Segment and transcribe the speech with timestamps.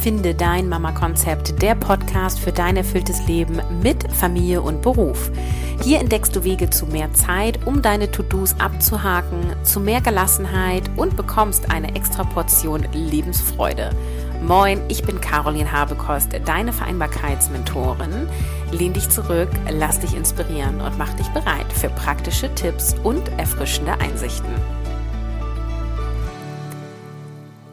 [0.00, 5.30] Finde dein Mama-Konzept, der Podcast für dein erfülltes Leben mit Familie und Beruf.
[5.82, 11.18] Hier entdeckst du Wege zu mehr Zeit, um deine To-Dos abzuhaken, zu mehr Gelassenheit und
[11.18, 13.90] bekommst eine extra Portion Lebensfreude.
[14.42, 18.26] Moin, ich bin Caroline Habekost, deine Vereinbarkeitsmentorin.
[18.72, 23.92] Lehn dich zurück, lass dich inspirieren und mach dich bereit für praktische Tipps und erfrischende
[24.00, 24.79] Einsichten.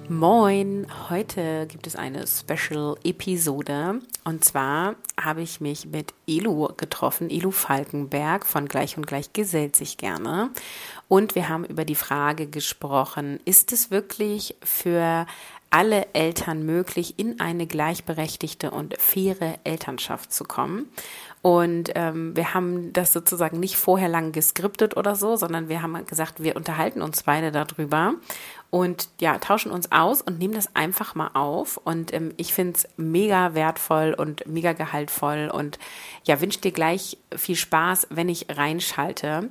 [0.10, 4.00] Moin, heute gibt es eine Special-Episode.
[4.24, 9.76] Und zwar habe ich mich mit Elu getroffen, Elu Falkenberg von Gleich und Gleich gesellt
[9.76, 10.52] sich gerne.
[11.10, 15.26] Und wir haben über die Frage gesprochen, ist es wirklich für
[15.70, 20.88] alle Eltern möglich, in eine gleichberechtigte und faire Elternschaft zu kommen.
[21.42, 26.06] Und ähm, wir haben das sozusagen nicht vorher lang geskriptet oder so, sondern wir haben
[26.06, 28.14] gesagt, wir unterhalten uns beide darüber
[28.70, 31.78] und ja, tauschen uns aus und nehmen das einfach mal auf.
[31.78, 35.80] Und ähm, ich finde es mega wertvoll und mega gehaltvoll und
[36.24, 39.50] ja, wünsche dir gleich viel Spaß, wenn ich reinschalte.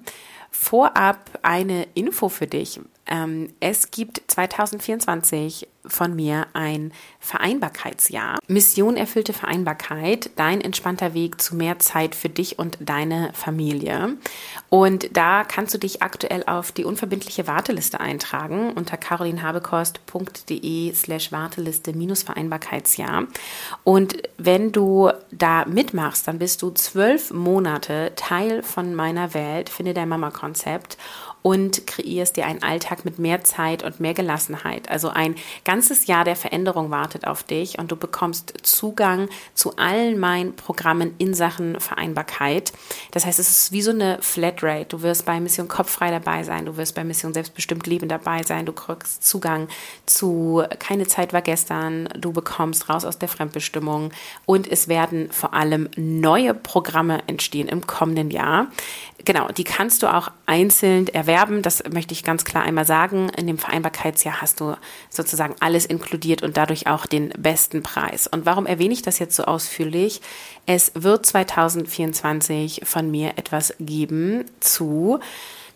[0.51, 2.81] Vorab eine Info für dich.
[3.07, 8.39] Ähm, es gibt 2024 von mir ein Vereinbarkeitsjahr.
[8.49, 14.17] Mission erfüllte Vereinbarkeit, dein entspannter Weg zu mehr Zeit für dich und deine Familie.
[14.69, 21.93] Und da kannst du dich aktuell auf die unverbindliche Warteliste eintragen unter carolinhabekost.de slash Warteliste
[21.93, 23.25] minus Vereinbarkeitsjahr.
[23.84, 29.95] Und wenn du da mitmachst, dann bist du zwölf Monate Teil von meiner Welt, finde
[29.95, 30.97] dein Mama-Konzept
[31.47, 34.91] und kreierst dir einen Alltag mit mehr Zeit und mehr Gelassenheit.
[34.91, 40.19] Also ein ganzes Jahr der Veränderung wartet auf dich und du bekommst Zugang zu allen
[40.19, 42.73] meinen Programmen in Sachen Vereinbarkeit.
[43.13, 44.87] Das heißt, es ist wie so eine Flatrate.
[44.87, 48.67] Du wirst bei Mission Kopffrei dabei sein, du wirst bei Mission Selbstbestimmt Leben dabei sein,
[48.67, 49.69] du kriegst Zugang
[50.05, 54.11] zu Keine Zeit war gestern, du bekommst raus aus der Fremdbestimmung
[54.47, 58.67] und es werden vor allem neue Programme entstehen im kommenden Jahr.
[59.25, 61.62] Genau, die kannst du auch einzeln erwerben.
[61.62, 63.29] Das möchte ich ganz klar einmal sagen.
[63.37, 64.77] In dem Vereinbarkeitsjahr hast du
[65.11, 68.27] sozusagen alles inkludiert und dadurch auch den besten Preis.
[68.27, 70.21] Und warum erwähne ich das jetzt so ausführlich?
[70.67, 75.21] Es wird 2024 von mir etwas geben zu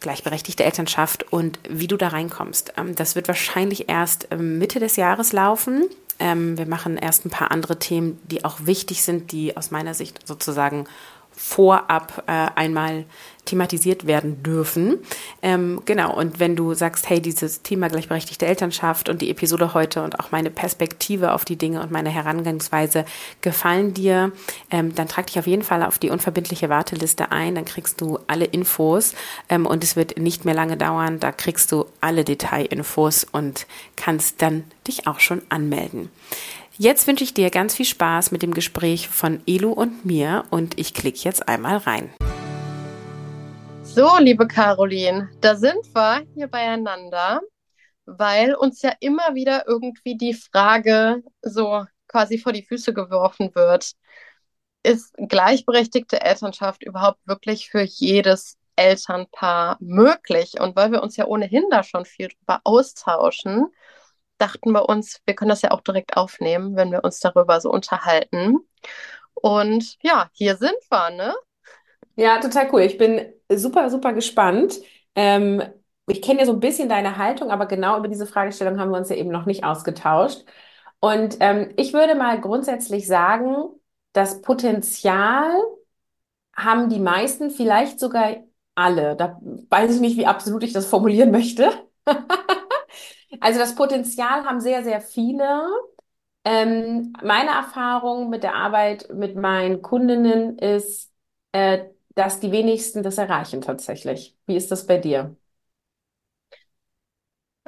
[0.00, 2.72] gleichberechtigte Elternschaft und wie du da reinkommst.
[2.76, 5.84] Ähm, das wird wahrscheinlich erst ähm, Mitte des Jahres laufen.
[6.18, 9.94] Ähm, wir machen erst ein paar andere Themen, die auch wichtig sind, die aus meiner
[9.94, 10.86] Sicht sozusagen
[11.32, 13.04] vorab äh, einmal
[13.50, 14.98] thematisiert werden dürfen.
[15.42, 20.02] Ähm, genau, und wenn du sagst, hey, dieses Thema gleichberechtigte Elternschaft und die Episode heute
[20.02, 23.04] und auch meine Perspektive auf die Dinge und meine Herangehensweise
[23.40, 24.32] gefallen dir,
[24.70, 28.18] ähm, dann trag dich auf jeden Fall auf die unverbindliche Warteliste ein, dann kriegst du
[28.28, 29.14] alle Infos
[29.48, 34.42] ähm, und es wird nicht mehr lange dauern, da kriegst du alle Detailinfos und kannst
[34.42, 36.08] dann dich auch schon anmelden.
[36.78, 40.78] Jetzt wünsche ich dir ganz viel Spaß mit dem Gespräch von Elu und mir und
[40.78, 42.10] ich klicke jetzt einmal rein.
[44.00, 47.42] So, liebe Caroline, da sind wir hier beieinander,
[48.06, 53.92] weil uns ja immer wieder irgendwie die Frage so quasi vor die Füße geworfen wird.
[54.82, 60.58] Ist gleichberechtigte Elternschaft überhaupt wirklich für jedes Elternpaar möglich?
[60.58, 63.66] Und weil wir uns ja ohnehin da schon viel drüber austauschen,
[64.38, 67.70] dachten wir uns, wir können das ja auch direkt aufnehmen, wenn wir uns darüber so
[67.70, 68.60] unterhalten.
[69.34, 71.34] Und ja, hier sind wir, ne?
[72.16, 72.82] Ja, total cool.
[72.82, 74.74] Ich bin super, super gespannt.
[75.14, 75.62] Ähm,
[76.06, 78.98] ich kenne ja so ein bisschen deine Haltung, aber genau über diese Fragestellung haben wir
[78.98, 80.44] uns ja eben noch nicht ausgetauscht.
[81.00, 83.68] Und ähm, ich würde mal grundsätzlich sagen,
[84.12, 85.52] das Potenzial
[86.56, 88.36] haben die meisten, vielleicht sogar
[88.74, 89.16] alle.
[89.16, 89.40] Da
[89.70, 91.70] weiß ich nicht, wie absolut ich das formulieren möchte.
[93.40, 95.62] Also das Potenzial haben sehr, sehr viele.
[96.44, 101.12] Ähm, meine Erfahrung mit der Arbeit mit meinen Kundinnen ist,
[101.52, 101.86] äh,
[102.20, 104.36] dass die wenigsten das erreichen tatsächlich.
[104.46, 105.36] Wie ist das bei dir?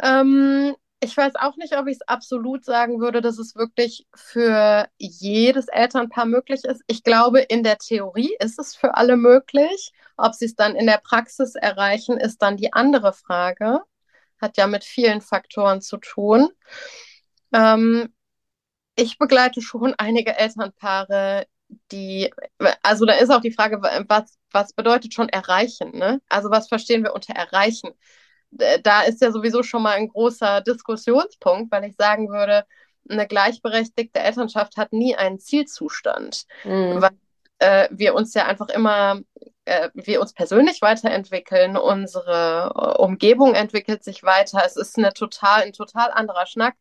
[0.02, 4.88] Ähm, ich weiß auch nicht, ob ich es absolut sagen würde, dass es wirklich für
[4.98, 6.82] jedes Elternpaar möglich ist.
[6.86, 9.92] Ich glaube, in der Theorie ist es für alle möglich.
[10.16, 13.80] Ob sie es dann in der Praxis erreichen, ist dann die andere Frage
[14.42, 16.48] hat ja mit vielen Faktoren zu tun.
[17.54, 18.12] Ähm,
[18.96, 21.46] ich begleite schon einige Elternpaare,
[21.90, 22.32] die,
[22.82, 25.96] also da ist auch die Frage, was, was bedeutet schon erreichen?
[25.96, 26.20] Ne?
[26.28, 27.90] Also was verstehen wir unter erreichen?
[28.50, 32.64] Da ist ja sowieso schon mal ein großer Diskussionspunkt, weil ich sagen würde,
[33.08, 37.00] eine gleichberechtigte Elternschaft hat nie einen Zielzustand, mhm.
[37.00, 37.10] weil
[37.58, 39.20] äh, wir uns ja einfach immer
[39.64, 44.62] äh, wir uns persönlich weiterentwickeln, unsere äh, Umgebung entwickelt sich weiter.
[44.64, 46.74] Es ist eine total, ein total anderer Schnack,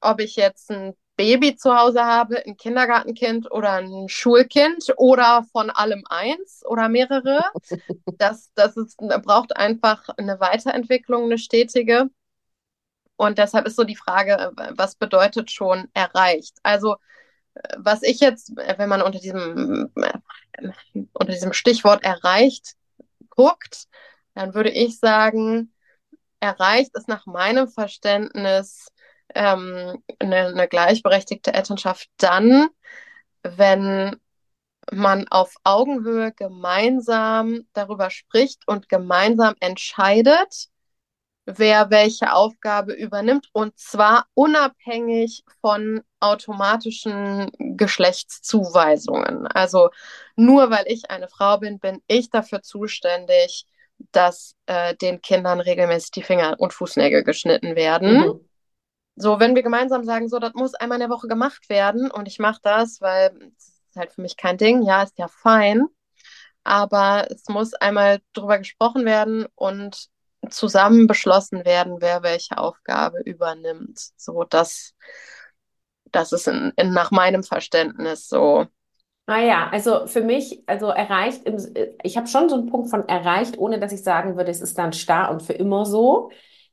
[0.00, 5.70] ob ich jetzt ein Baby zu Hause habe, ein Kindergartenkind oder ein Schulkind oder von
[5.70, 7.44] allem eins oder mehrere.
[8.18, 12.08] Das, das ist, braucht einfach eine Weiterentwicklung, eine stetige.
[13.16, 16.58] Und deshalb ist so die Frage, was bedeutet schon erreicht?
[16.62, 16.96] Also,
[17.78, 19.90] was ich jetzt, wenn man unter diesem,
[21.12, 22.74] unter diesem Stichwort erreicht
[23.30, 23.86] guckt,
[24.34, 25.72] dann würde ich sagen,
[26.40, 28.88] erreicht ist nach meinem Verständnis
[29.34, 32.68] ähm, eine, eine gleichberechtigte Elternschaft dann,
[33.42, 34.16] wenn
[34.90, 40.68] man auf Augenhöhe gemeinsam darüber spricht und gemeinsam entscheidet,
[41.44, 49.46] wer welche Aufgabe übernimmt und zwar unabhängig von automatischen Geschlechtszuweisungen.
[49.48, 49.90] Also
[50.36, 53.66] nur weil ich eine Frau bin, bin ich dafür zuständig,
[54.12, 58.18] dass äh, den Kindern regelmäßig die Finger und Fußnägel geschnitten werden.
[58.18, 58.48] Mhm.
[59.16, 62.28] So, wenn wir gemeinsam sagen, so, das muss einmal in der Woche gemacht werden und
[62.28, 65.86] ich mache das, weil es ist halt für mich kein Ding, ja, ist ja fein,
[66.64, 70.08] aber es muss einmal drüber gesprochen werden und
[70.50, 74.00] zusammen beschlossen werden, wer welche Aufgabe übernimmt.
[74.16, 74.94] So, dass
[76.10, 78.66] das ist in, in, nach meinem Verständnis so.
[79.26, 81.42] Ah ja, also für mich, also erreicht,
[82.02, 84.76] ich habe schon so einen Punkt von erreicht, ohne dass ich sagen würde, es ist
[84.78, 86.30] dann starr und für immer so.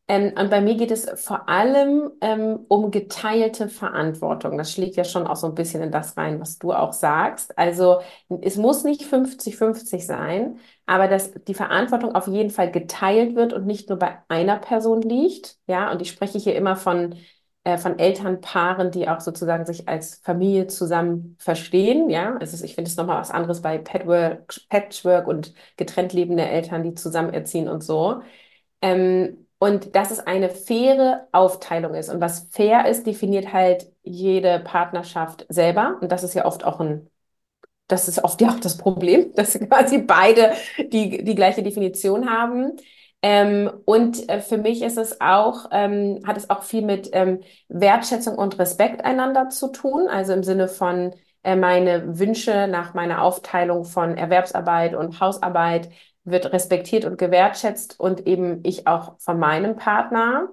[0.10, 4.58] Ähm, und bei mir geht es vor allem ähm, um geteilte Verantwortung.
[4.58, 7.56] Das schlägt ja schon auch so ein bisschen in das rein, was du auch sagst.
[7.60, 8.02] Also
[8.42, 13.68] es muss nicht 50-50 sein, aber dass die Verantwortung auf jeden Fall geteilt wird und
[13.68, 15.58] nicht nur bei einer Person liegt.
[15.68, 17.16] Ja, und ich spreche hier immer von
[17.64, 22.10] äh, von Elternpaaren, die auch sozusagen sich als Familie zusammen verstehen.
[22.10, 26.84] Ja, also ich finde es nochmal was anderes bei Patchwork, Patchwork und getrennt lebende Eltern,
[26.84, 28.22] die zusammen erziehen und so.
[28.82, 32.10] Ähm, und dass es eine faire Aufteilung ist.
[32.10, 35.98] Und was fair ist, definiert halt jede Partnerschaft selber.
[36.02, 37.10] Und das ist ja oft auch ein,
[37.88, 42.78] das ist oft ja auch das Problem, dass quasi beide die, die gleiche Definition haben.
[43.22, 47.42] Ähm, und äh, für mich ist es auch, ähm, hat es auch viel mit ähm,
[47.68, 50.08] Wertschätzung und Respekt einander zu tun.
[50.08, 51.14] Also im Sinne von
[51.44, 55.90] äh, meine Wünsche nach meiner Aufteilung von Erwerbsarbeit und Hausarbeit
[56.32, 60.50] wird respektiert und gewertschätzt und eben ich auch von meinem Partner.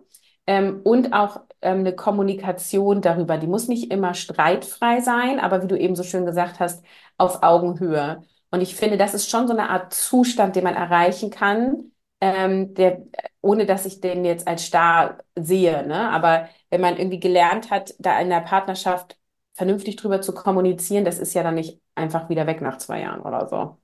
[0.46, 3.37] Ähm, und auch ähm, eine Kommunikation darüber.
[3.38, 6.84] Die muss nicht immer streitfrei sein, aber wie du eben so schön gesagt hast,
[7.19, 8.23] auf Augenhöhe.
[8.50, 12.75] Und ich finde, das ist schon so eine Art Zustand, den man erreichen kann, ähm,
[12.75, 13.02] der,
[13.43, 15.87] ohne dass ich den jetzt als starr sehe.
[15.87, 16.11] Ne?
[16.11, 19.19] Aber wenn man irgendwie gelernt hat, da in der Partnerschaft
[19.55, 23.20] vernünftig drüber zu kommunizieren, das ist ja dann nicht einfach wieder weg nach zwei Jahren
[23.20, 23.79] oder so.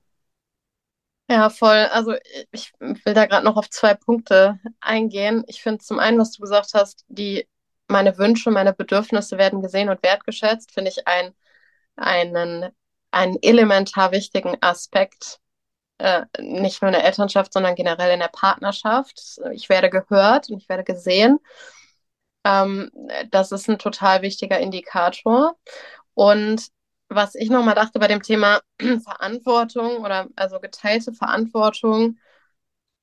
[1.29, 1.87] Ja, voll.
[1.91, 2.13] Also
[2.51, 5.43] ich will da gerade noch auf zwei Punkte eingehen.
[5.47, 7.47] Ich finde zum einen, was du gesagt hast, die
[7.87, 11.33] meine Wünsche, meine Bedürfnisse werden gesehen und wertgeschätzt, finde ich ein,
[11.95, 12.71] einen,
[13.11, 15.39] einen elementar wichtigen Aspekt,
[15.99, 19.39] äh, nicht nur in der Elternschaft, sondern generell in der Partnerschaft.
[19.53, 21.39] Ich werde gehört und ich werde gesehen.
[22.43, 22.89] Ähm,
[23.31, 25.55] das ist ein total wichtiger Indikator.
[26.13, 26.67] Und
[27.15, 28.61] was ich nochmal dachte bei dem Thema
[29.03, 32.17] Verantwortung oder also geteilte Verantwortung,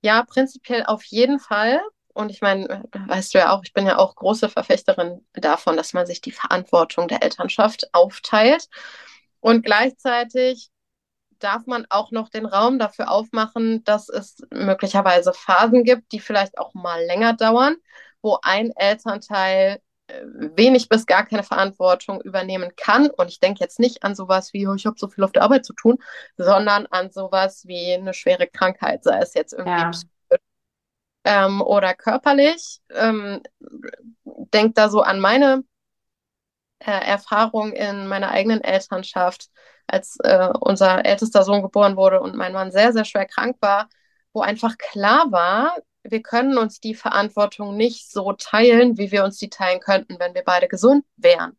[0.02, 1.80] ja, prinzipiell auf jeden Fall.
[2.12, 5.92] Und ich meine, weißt du ja auch, ich bin ja auch große Verfechterin davon, dass
[5.92, 8.68] man sich die Verantwortung der Elternschaft aufteilt.
[9.40, 10.70] Und gleichzeitig
[11.38, 16.58] darf man auch noch den Raum dafür aufmachen, dass es möglicherweise Phasen gibt, die vielleicht
[16.58, 17.76] auch mal länger dauern,
[18.22, 19.80] wo ein Elternteil
[20.56, 23.10] wenig bis gar keine Verantwortung übernehmen kann.
[23.10, 25.42] Und ich denke jetzt nicht an sowas wie, oh, ich habe so viel auf der
[25.42, 25.98] Arbeit zu tun,
[26.36, 29.90] sondern an sowas wie eine schwere Krankheit, sei es jetzt irgendwie ja.
[29.90, 30.10] psychisch
[31.24, 32.80] ähm, oder körperlich.
[32.90, 33.42] Ähm,
[34.24, 35.64] denk da so an meine
[36.80, 39.48] äh, Erfahrung in meiner eigenen Elternschaft,
[39.86, 43.88] als äh, unser ältester Sohn geboren wurde und mein Mann sehr, sehr schwer krank war,
[44.32, 49.38] wo einfach klar war, wir können uns die Verantwortung nicht so teilen, wie wir uns
[49.38, 51.58] die teilen könnten, wenn wir beide gesund wären.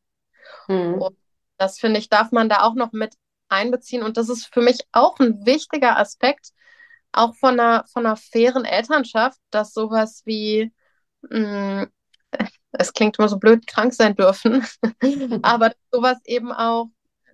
[0.67, 0.95] Mhm.
[0.95, 1.17] Und
[1.57, 3.15] das finde ich, darf man da auch noch mit
[3.50, 4.03] einbeziehen.
[4.03, 6.51] Und das ist für mich auch ein wichtiger Aspekt,
[7.12, 10.71] auch von einer, von einer fairen Elternschaft, dass sowas wie,
[11.21, 11.91] mh, mm,
[12.71, 14.65] es klingt immer so blöd, krank sein dürfen,
[15.41, 16.88] aber sowas eben auch,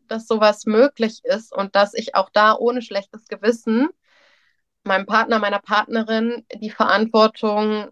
[0.08, 3.90] dass sowas möglich ist und dass ich auch da ohne schlechtes Gewissen
[4.88, 7.90] meinem Partner, meiner Partnerin die Verantwortung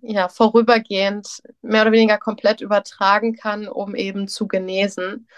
[0.00, 5.28] ja vorübergehend mehr oder weniger komplett übertragen kann, um eben zu genesen.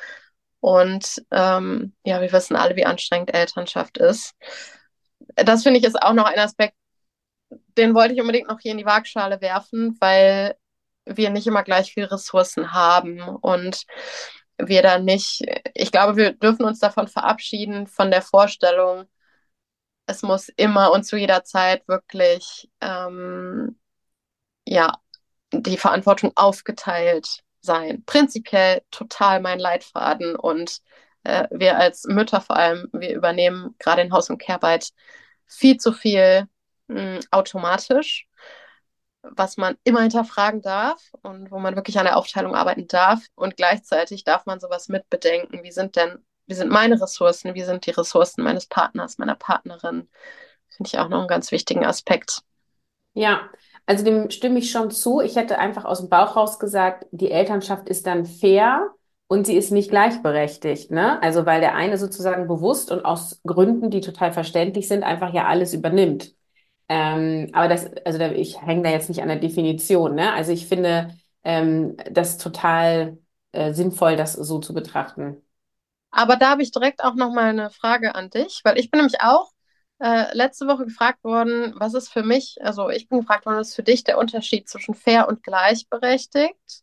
[0.61, 4.35] Und ähm, ja, wir wissen alle, wie anstrengend Elternschaft ist.
[5.37, 6.75] Das finde ich ist auch noch ein Aspekt,
[7.77, 10.57] den wollte ich unbedingt noch hier in die Waagschale werfen, weil
[11.05, 13.85] wir nicht immer gleich viel Ressourcen haben und
[14.59, 15.43] wir da nicht,
[15.75, 19.07] ich glaube, wir dürfen uns davon verabschieden, von der Vorstellung,
[20.07, 23.79] es muss immer und zu jeder Zeit wirklich, ähm,
[24.67, 24.95] ja,
[25.53, 28.05] die Verantwortung aufgeteilt sein.
[28.07, 30.81] Prinzipiell total mein Leitfaden und
[31.25, 34.91] äh, wir als Mütter vor allem, wir übernehmen gerade in Haus- und Kehrarbeit
[35.47, 36.49] viel zu viel
[36.89, 38.29] mh, automatisch
[39.23, 43.25] was man immer hinterfragen darf und wo man wirklich an der Aufteilung arbeiten darf.
[43.35, 45.63] Und gleichzeitig darf man sowas mitbedenken.
[45.63, 47.55] Wie sind denn, wie sind meine Ressourcen?
[47.55, 50.09] Wie sind die Ressourcen meines Partners, meiner Partnerin?
[50.69, 52.43] Finde ich auch noch einen ganz wichtigen Aspekt.
[53.15, 53.49] Ja,
[53.87, 55.21] also dem stimme ich schon zu.
[55.21, 58.91] Ich hätte einfach aus dem Bauch raus gesagt, die Elternschaft ist dann fair
[59.29, 61.21] und sie ist nicht gleichberechtigt, ne?
[61.23, 65.47] Also weil der eine sozusagen bewusst und aus Gründen, die total verständlich sind, einfach ja
[65.47, 66.35] alles übernimmt.
[66.89, 70.33] Ähm, aber das, also da, ich hänge da jetzt nicht an der Definition, ne?
[70.33, 73.19] Also ich finde ähm, das total
[73.53, 75.43] äh, sinnvoll, das so zu betrachten.
[76.11, 78.99] Aber da habe ich direkt auch noch mal eine Frage an dich, weil ich bin
[78.99, 79.53] nämlich auch
[79.99, 83.71] äh, letzte Woche gefragt worden, was ist für mich, also ich bin gefragt worden, was
[83.71, 86.83] ist für dich der Unterschied zwischen fair und gleichberechtigt?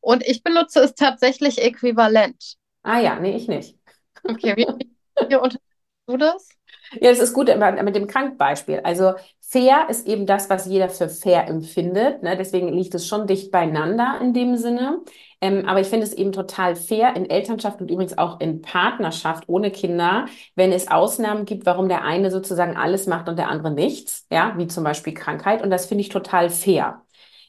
[0.00, 2.56] Und ich benutze es tatsächlich äquivalent.
[2.82, 3.78] Ah ja, nee, ich nicht.
[4.24, 4.66] Okay, wie,
[5.28, 5.69] wie unterscheidest
[6.10, 6.48] du das?
[7.00, 7.48] Ja, das ist gut
[7.82, 8.80] mit dem Krankbeispiel.
[8.80, 12.22] Also fair ist eben das, was jeder für fair empfindet.
[12.22, 12.36] Ne?
[12.36, 15.00] Deswegen liegt es schon dicht beieinander in dem Sinne.
[15.40, 19.44] Ähm, aber ich finde es eben total fair in Elternschaft und übrigens auch in Partnerschaft
[19.48, 23.72] ohne Kinder, wenn es Ausnahmen gibt, warum der eine sozusagen alles macht und der andere
[23.72, 24.26] nichts.
[24.30, 25.62] Ja, wie zum Beispiel Krankheit.
[25.62, 27.02] Und das finde ich total fair.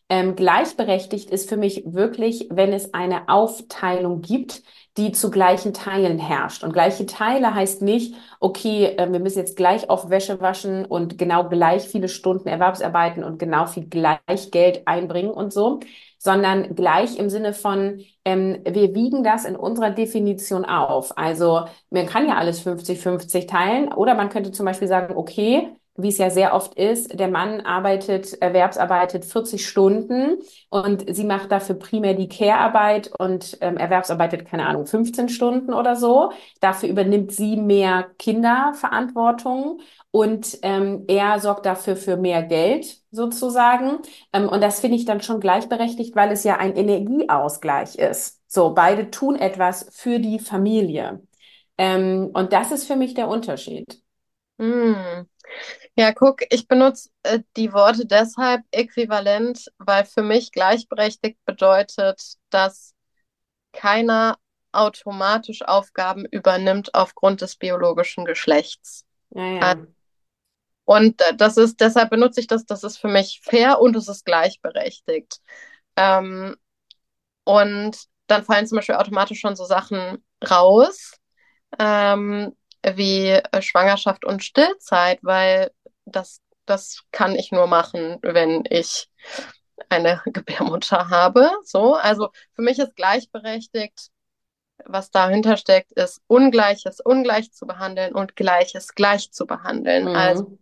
[0.10, 4.62] Ähm, gleichberechtigt ist für mich wirklich, wenn es eine Aufteilung gibt,
[4.98, 6.64] die zu gleichen Teilen herrscht.
[6.64, 11.18] Und gleiche Teile heißt nicht, okay, äh, wir müssen jetzt gleich auf Wäsche waschen und
[11.18, 15.80] genau gleich viele Stunden Erwerbsarbeiten und genau viel gleich Geld einbringen und so,
[16.18, 21.18] sondern gleich im Sinne von, ähm, wir wiegen das in unserer Definition auf.
[21.18, 26.08] Also man kann ja alles 50-50 teilen oder man könnte zum Beispiel sagen, okay, wie
[26.10, 31.76] es ja sehr oft ist, der Mann arbeitet, erwerbsarbeitet 40 Stunden und sie macht dafür
[31.76, 36.32] primär die Care-Arbeit und ähm, erwerbsarbeitet, keine Ahnung, 15 Stunden oder so.
[36.62, 39.82] Dafür übernimmt sie mehr Kinderverantwortung
[40.12, 44.00] und ähm, er sorgt dafür für mehr Geld sozusagen.
[44.34, 48.42] Ähm, und das finde ich dann schon gleichberechtigt, weil es ja ein Energieausgleich ist.
[48.48, 51.22] So, beide tun etwas für die Familie.
[51.78, 54.02] Ähm, und das ist für mich der Unterschied.
[54.58, 55.26] Mm.
[55.96, 62.94] Ja, guck, ich benutze äh, die Worte deshalb äquivalent, weil für mich gleichberechtigt bedeutet, dass
[63.74, 64.38] keiner
[64.72, 69.06] automatisch Aufgaben übernimmt aufgrund des biologischen Geschlechts.
[69.32, 69.76] Ja, ja.
[70.86, 74.08] Und äh, das ist, deshalb benutze ich das, das ist für mich fair und es
[74.08, 75.40] ist gleichberechtigt.
[75.96, 76.56] Ähm,
[77.44, 81.14] und dann fallen zum Beispiel automatisch schon so Sachen raus,
[81.80, 85.72] ähm, wie äh, Schwangerschaft und Stillzeit, weil
[86.06, 89.10] das, das kann ich nur machen, wenn ich
[89.90, 91.50] eine Gebärmutter habe.
[91.64, 94.10] So, also für mich ist gleichberechtigt,
[94.86, 100.06] was dahinter steckt, ist Ungleiches ungleich zu behandeln und Gleiches gleich zu behandeln.
[100.06, 100.16] Mhm.
[100.16, 100.58] Also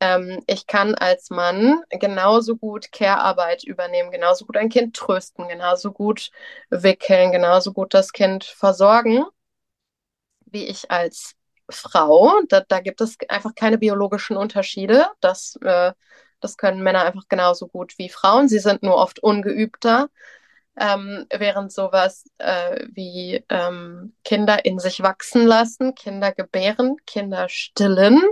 [0.00, 5.92] ähm, ich kann als Mann genauso gut Care-Arbeit übernehmen, genauso gut ein Kind trösten, genauso
[5.92, 6.30] gut
[6.68, 9.24] wickeln, genauso gut das Kind versorgen,
[10.44, 11.34] wie ich als
[11.70, 12.32] Frau.
[12.48, 15.06] Da, da gibt es einfach keine biologischen Unterschiede.
[15.20, 15.92] Das, äh,
[16.40, 18.48] das können Männer einfach genauso gut wie Frauen.
[18.48, 20.08] Sie sind nur oft ungeübter.
[20.78, 28.22] Ähm, während sowas äh, wie ähm, Kinder in sich wachsen lassen, Kinder gebären, Kinder stillen,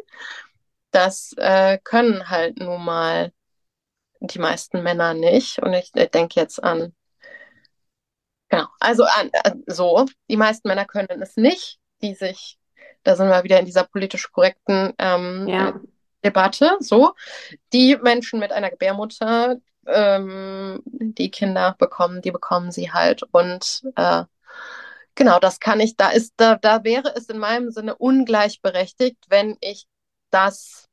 [0.91, 3.33] das äh, können halt nun mal
[4.21, 5.59] die meisten Männer nicht.
[5.61, 6.95] Und ich, ich denke jetzt an,
[8.49, 9.31] genau, also an,
[9.67, 12.59] so, die meisten Männer können es nicht, die sich
[13.05, 15.81] da sind wir wieder in dieser politisch korrekten ähm, ja.
[16.25, 16.77] Debatte.
[16.81, 17.13] So,
[17.73, 19.57] die Menschen mit einer Gebärmutter,
[19.87, 23.23] ähm, die Kinder bekommen, die bekommen sie halt.
[23.31, 24.25] Und äh,
[25.15, 29.57] genau, das kann ich, da ist, da, da wäre es in meinem Sinne ungleichberechtigt, wenn
[29.61, 29.87] ich
[30.31, 30.89] das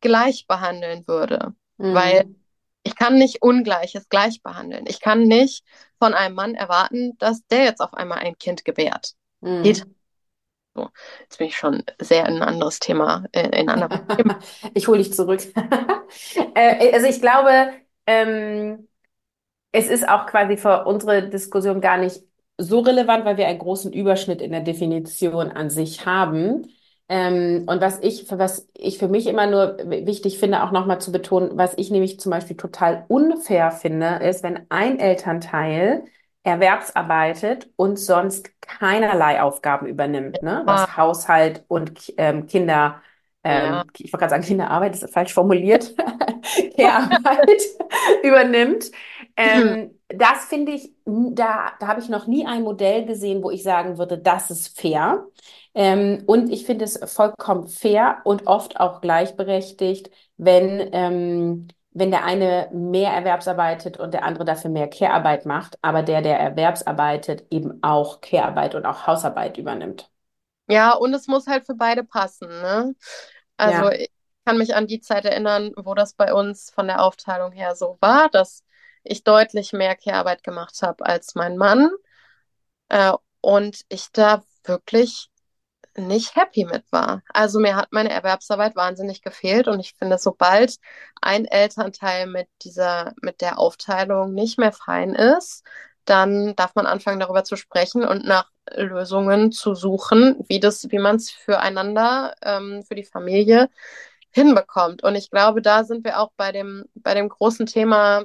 [0.00, 1.54] gleich behandeln würde.
[1.78, 1.94] Mhm.
[1.94, 2.34] Weil
[2.82, 4.84] ich kann nicht Ungleiches gleich behandeln.
[4.88, 5.64] Ich kann nicht
[5.98, 9.12] von einem Mann erwarten, dass der jetzt auf einmal ein Kind gebärt.
[9.40, 9.62] Mhm.
[9.62, 9.86] Geht
[10.80, 14.38] so, jetzt bin ich schon sehr in ein anderes Thema, äh, in ein Thema.
[14.74, 15.40] ich hole dich zurück.
[16.54, 17.72] äh, also ich glaube,
[18.06, 18.88] ähm,
[19.72, 22.22] es ist auch quasi für unsere Diskussion gar nicht
[22.58, 26.66] so relevant, weil wir einen großen Überschnitt in der Definition an sich haben.
[27.08, 31.10] Ähm, und was ich, was ich für mich immer nur wichtig finde, auch nochmal zu
[31.12, 36.04] betonen, was ich nämlich zum Beispiel total unfair finde, ist, wenn ein Elternteil
[36.42, 40.62] erwerbsarbeitet und sonst keinerlei Aufgaben übernimmt, ne?
[40.66, 43.02] Ah, Was Haushalt und ähm, Kinder,
[43.44, 43.82] ja.
[43.82, 45.94] ähm, ich wollte gerade sagen, Kinderarbeit ist falsch formuliert,
[46.76, 47.62] Care-Arbeit
[48.22, 48.90] übernimmt.
[49.36, 53.62] Ähm, das finde ich, da, da habe ich noch nie ein Modell gesehen, wo ich
[53.62, 55.26] sagen würde, das ist fair.
[55.74, 62.24] Ähm, und ich finde es vollkommen fair und oft auch gleichberechtigt, wenn, ähm, wenn der
[62.24, 67.82] eine mehr Erwerbsarbeitet und der andere dafür mehr Care-Arbeit macht, aber der, der Erwerbsarbeitet, eben
[67.82, 70.10] auch Care-Arbeit und auch Hausarbeit übernimmt.
[70.68, 72.94] Ja, und es muss halt für beide passen, ne?
[73.56, 73.90] Also Ja.
[73.90, 74.10] ich
[74.46, 77.98] kann mich an die Zeit erinnern, wo das bei uns von der Aufteilung her so
[78.00, 78.64] war, dass
[79.02, 81.90] ich deutlich mehr Care-Arbeit gemacht habe als mein Mann.
[82.88, 85.29] Äh, und ich da wirklich
[86.06, 87.22] nicht happy mit war.
[87.32, 90.76] Also mir hat meine Erwerbsarbeit wahnsinnig gefehlt und ich finde, sobald
[91.20, 95.64] ein Elternteil mit dieser, mit der Aufteilung nicht mehr fein ist,
[96.04, 100.98] dann darf man anfangen, darüber zu sprechen und nach Lösungen zu suchen, wie das, wie
[100.98, 103.68] man es füreinander, ähm, für die Familie
[104.30, 105.02] hinbekommt.
[105.02, 108.24] Und ich glaube, da sind wir auch bei dem, bei dem großen Thema,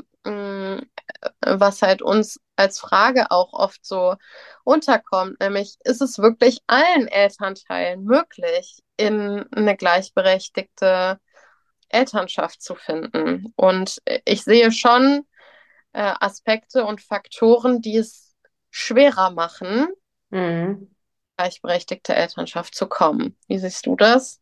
[1.42, 4.16] was halt uns als Frage auch oft so
[4.64, 11.20] unterkommt, nämlich ist es wirklich allen Elternteilen möglich, in eine gleichberechtigte
[11.90, 13.54] Elternschaft zu finden?
[13.56, 15.26] Und ich sehe schon
[15.94, 18.36] äh, Aspekte und Faktoren, die es
[18.72, 19.88] schwerer machen,
[20.32, 20.88] Mhm.
[21.38, 23.38] gleichberechtigte Elternschaft zu kommen.
[23.48, 24.42] Wie siehst du das?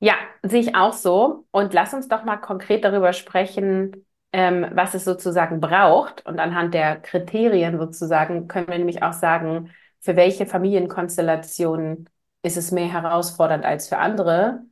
[0.00, 1.46] Ja, sehe ich auch so.
[1.52, 6.24] Und lass uns doch mal konkret darüber sprechen, ähm, was es sozusagen braucht.
[6.26, 9.70] Und anhand der Kriterien sozusagen können wir nämlich auch sagen,
[10.00, 12.08] für welche Familienkonstellationen
[12.42, 14.64] ist es mehr herausfordernd als für andere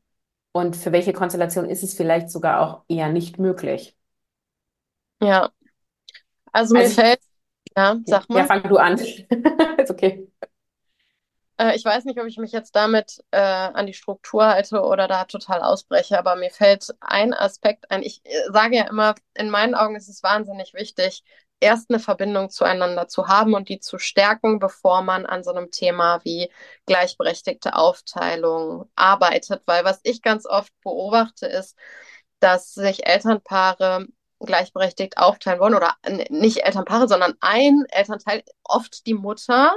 [0.52, 3.96] und für welche Konstellation ist es vielleicht sogar auch eher nicht möglich.
[5.20, 5.50] Ja,
[6.52, 7.20] also mir Also fällt,
[7.76, 8.44] ja, sag ja, mal.
[8.44, 8.98] fang du an.
[9.78, 10.29] Ist okay.
[11.60, 15.06] Äh, ich weiß nicht, ob ich mich jetzt damit äh, an die Struktur halte oder
[15.08, 18.02] da total ausbreche, aber mir fällt ein Aspekt ein.
[18.02, 21.22] Ich äh, sage ja immer, in meinen Augen ist es wahnsinnig wichtig,
[21.60, 25.70] erst eine Verbindung zueinander zu haben und die zu stärken, bevor man an so einem
[25.70, 26.50] Thema wie
[26.86, 29.62] gleichberechtigte Aufteilung arbeitet.
[29.66, 31.76] Weil was ich ganz oft beobachte, ist,
[32.40, 34.06] dass sich Elternpaare
[34.40, 35.96] gleichberechtigt aufteilen wollen oder
[36.30, 39.74] nicht Elternpaare, sondern ein Elternteil, oft die Mutter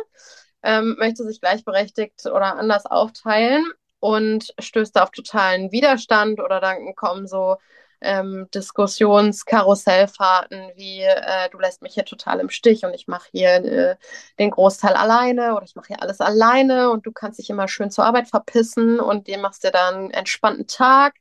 [0.64, 3.66] ähm, möchte sich gleichberechtigt oder anders aufteilen
[4.00, 7.58] und stößt da auf totalen Widerstand oder dann kommen so
[8.02, 13.50] ähm, Diskussionskarussellfahrten wie äh, du lässt mich hier total im Stich und ich mache hier
[13.64, 13.96] äh,
[14.40, 17.92] den Großteil alleine oder ich mache hier alles alleine und du kannst dich immer schön
[17.92, 21.16] zur Arbeit verpissen und dir machst dir dann einen entspannten Tag,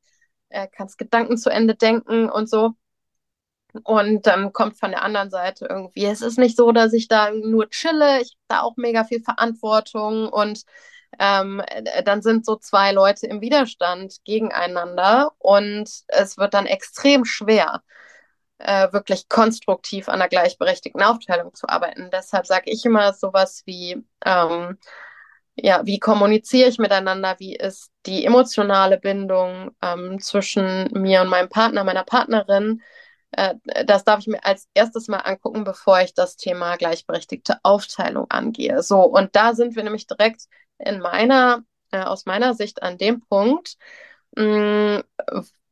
[0.49, 2.73] äh, kannst Gedanken zu Ende denken und so.
[3.85, 7.31] Und dann kommt von der anderen Seite irgendwie, es ist nicht so, dass ich da
[7.31, 10.63] nur chille, ich habe da auch mega viel Verantwortung und
[11.19, 11.63] ähm,
[12.05, 17.83] dann sind so zwei Leute im Widerstand gegeneinander und es wird dann extrem schwer,
[18.59, 22.11] äh, wirklich konstruktiv an der gleichberechtigten Aufteilung zu arbeiten.
[22.13, 24.79] Deshalb sage ich immer sowas wie, ähm,
[25.57, 31.49] ja, wie kommuniziere ich miteinander, wie ist die emotionale Bindung ähm, zwischen mir und meinem
[31.51, 33.02] Partner, meiner Partnerin äh,
[33.87, 38.83] das darf ich mir als erstes mal angucken, bevor ich das Thema gleichberechtigte Aufteilung angehe.
[38.83, 40.43] So, und da sind wir nämlich direkt
[40.79, 43.77] in meiner, äh, aus meiner Sicht an dem Punkt,
[44.37, 45.03] mh,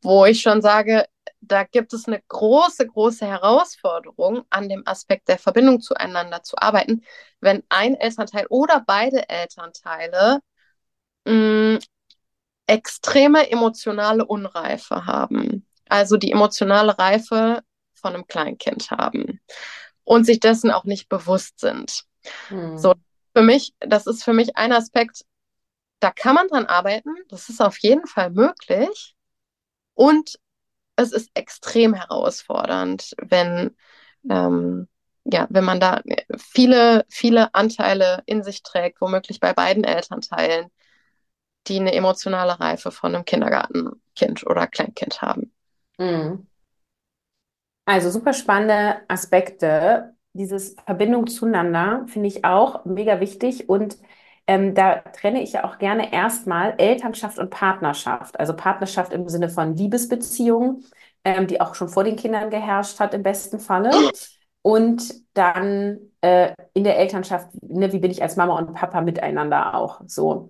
[0.03, 1.07] wo ich schon sage,
[1.43, 7.03] da gibt es eine große, große Herausforderung, an dem Aspekt der Verbindung zueinander zu arbeiten,
[7.41, 10.41] wenn ein Elternteil oder beide Elternteile
[11.27, 11.79] mh,
[12.67, 15.67] extreme emotionale Unreife haben.
[15.91, 17.63] Also die emotionale Reife
[17.95, 19.41] von einem Kleinkind haben
[20.05, 22.05] und sich dessen auch nicht bewusst sind.
[22.75, 23.05] So, Hm.
[23.35, 25.25] für mich, das ist für mich ein Aspekt,
[26.01, 27.15] da kann man dran arbeiten.
[27.29, 29.15] Das ist auf jeden Fall möglich.
[29.95, 30.39] Und
[30.97, 33.77] es ist extrem herausfordernd, wenn,
[34.29, 34.89] ähm,
[35.25, 36.03] ja, wenn man da
[36.39, 40.71] viele, viele Anteile in sich trägt, womöglich bei beiden Elternteilen,
[41.69, 45.53] die eine emotionale Reife von einem Kindergartenkind oder Kleinkind haben.
[46.01, 46.47] Hm.
[47.85, 50.15] Also super spannende Aspekte.
[50.33, 53.99] Dieses Verbindung zueinander finde ich auch mega wichtig und
[54.47, 58.39] ähm, da trenne ich ja auch gerne erstmal Elternschaft und Partnerschaft.
[58.39, 60.85] Also Partnerschaft im Sinne von Liebesbeziehung,
[61.25, 63.91] ähm, die auch schon vor den Kindern geherrscht hat im besten Falle.
[64.63, 69.75] Und dann äh, in der Elternschaft, ne, wie bin ich als Mama und Papa miteinander
[69.75, 70.49] auch so.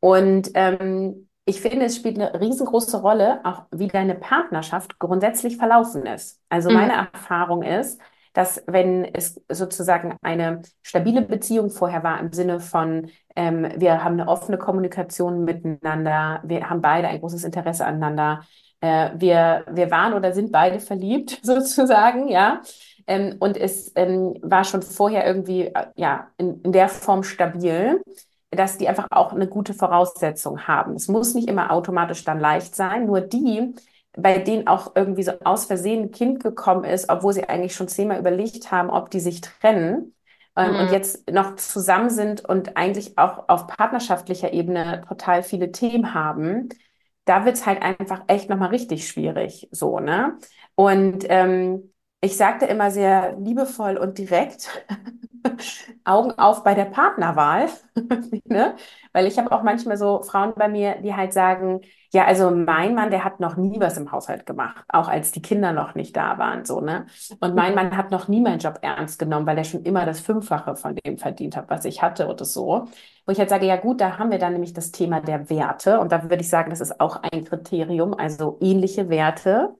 [0.00, 6.06] Und ähm, ich finde, es spielt eine riesengroße Rolle, auch wie deine Partnerschaft grundsätzlich verlaufen
[6.06, 6.40] ist.
[6.48, 6.74] Also Mhm.
[6.74, 8.00] meine Erfahrung ist,
[8.32, 14.14] dass wenn es sozusagen eine stabile Beziehung vorher war, im Sinne von, ähm, wir haben
[14.20, 18.42] eine offene Kommunikation miteinander, wir haben beide ein großes Interesse aneinander,
[18.80, 22.60] äh, wir, wir waren oder sind beide verliebt, sozusagen, ja.
[23.06, 28.02] Ähm, und es ähm, war schon vorher irgendwie, äh, ja, in, in der Form stabil
[28.56, 30.94] dass die einfach auch eine gute Voraussetzung haben.
[30.94, 33.74] Es muss nicht immer automatisch dann leicht sein, nur die,
[34.16, 37.88] bei denen auch irgendwie so aus Versehen ein Kind gekommen ist, obwohl sie eigentlich schon
[37.88, 40.14] zehnmal überlegt haben, ob die sich trennen
[40.56, 40.92] ähm, und Mhm.
[40.92, 46.68] jetzt noch zusammen sind und eigentlich auch auf partnerschaftlicher Ebene total viele Themen haben,
[47.24, 50.38] da wird es halt einfach echt nochmal richtig schwierig, so, ne?
[50.76, 54.68] Und ähm, ich sagte immer sehr liebevoll und direkt,
[56.04, 57.68] Augen auf bei der Partnerwahl,
[58.44, 58.74] ne?
[59.12, 61.80] Weil ich habe auch manchmal so Frauen bei mir, die halt sagen,
[62.12, 65.42] ja, also mein Mann, der hat noch nie was im Haushalt gemacht, auch als die
[65.42, 67.06] Kinder noch nicht da waren, so, ne?
[67.40, 70.20] Und mein Mann hat noch nie meinen Job ernst genommen, weil er schon immer das
[70.20, 72.86] Fünffache von dem verdient hat, was ich hatte oder so.
[73.26, 76.00] Wo ich halt sage, ja gut, da haben wir dann nämlich das Thema der Werte
[76.00, 79.76] und da würde ich sagen, das ist auch ein Kriterium, also ähnliche Werte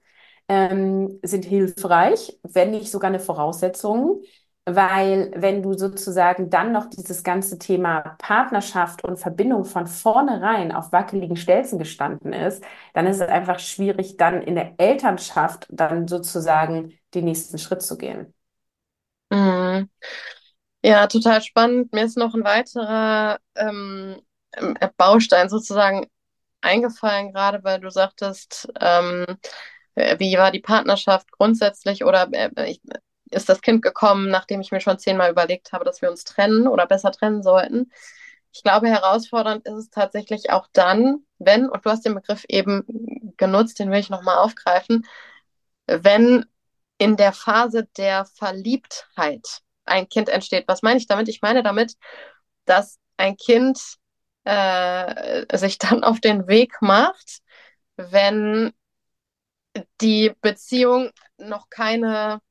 [0.49, 4.21] ähm, sind hilfreich, wenn nicht sogar eine Voraussetzung.
[4.69, 10.91] Weil wenn du sozusagen dann noch dieses ganze Thema Partnerschaft und Verbindung von vornherein auf
[10.91, 12.61] wackeligen Stelzen gestanden ist,
[12.93, 17.97] dann ist es einfach schwierig, dann in der Elternschaft dann sozusagen den nächsten Schritt zu
[17.97, 18.33] gehen.
[19.31, 19.89] Mhm.
[20.83, 21.93] Ja, total spannend.
[21.93, 24.21] Mir ist noch ein weiterer ähm,
[24.53, 26.07] äh, Baustein sozusagen
[26.61, 29.35] eingefallen, gerade weil du sagtest, ähm, äh,
[29.97, 32.75] wie war die Partnerschaft grundsätzlich oder äh,
[33.31, 36.67] ist das Kind gekommen, nachdem ich mir schon zehnmal überlegt habe, dass wir uns trennen
[36.67, 37.91] oder besser trennen sollten.
[38.53, 43.33] Ich glaube, herausfordernd ist es tatsächlich auch dann, wenn, und du hast den Begriff eben
[43.37, 45.05] genutzt, den will ich nochmal aufgreifen,
[45.87, 46.45] wenn
[46.97, 50.67] in der Phase der Verliebtheit ein Kind entsteht.
[50.67, 51.27] Was meine ich damit?
[51.27, 51.93] Ich meine damit,
[52.65, 53.79] dass ein Kind
[54.43, 57.39] äh, sich dann auf den Weg macht,
[57.95, 58.73] wenn
[60.01, 62.41] die Beziehung noch keine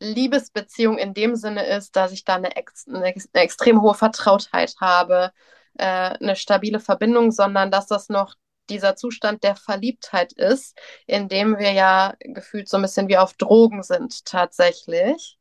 [0.00, 4.74] Liebesbeziehung in dem Sinne ist, dass ich da eine, ex eine, eine extrem hohe Vertrautheit
[4.80, 5.32] habe,
[5.78, 8.34] äh, eine stabile Verbindung, sondern dass das noch
[8.70, 13.34] dieser Zustand der Verliebtheit ist, in dem wir ja gefühlt so ein bisschen wie auf
[13.34, 15.38] Drogen sind tatsächlich.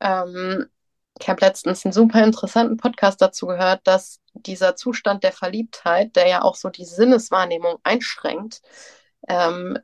[0.00, 0.66] Ähm,
[1.20, 6.28] ich habe letztens einen super interessanten Podcast dazu gehört, dass dieser Zustand der Verliebtheit, der
[6.28, 8.62] ja auch so die Sinneswahrnehmung einschränkt,
[9.28, 9.78] ähm,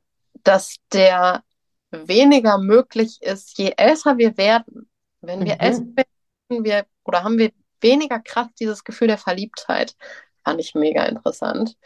[0.46, 1.42] dass der
[1.90, 4.90] weniger möglich ist, je älter wir werden.
[5.20, 5.96] Wenn wir älter Mhm.
[5.96, 9.96] werden, wir, oder haben wir weniger Kraft, dieses Gefühl der Verliebtheit.
[10.44, 11.76] Fand ich mega interessant.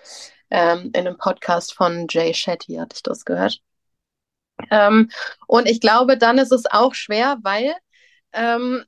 [0.51, 3.63] Ähm, in einem Podcast von Jay Shetty hatte ich das gehört.
[4.71, 5.11] Ähm,
[5.47, 7.75] und ich glaube, dann ist es auch schwer, weil
[8.33, 8.85] ähm,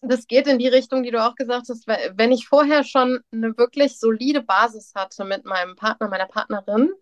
[0.00, 3.56] das geht in die Richtung, die du auch gesagt hast, wenn ich vorher schon eine
[3.56, 6.92] wirklich solide Basis hatte mit meinem Partner, meiner Partnerin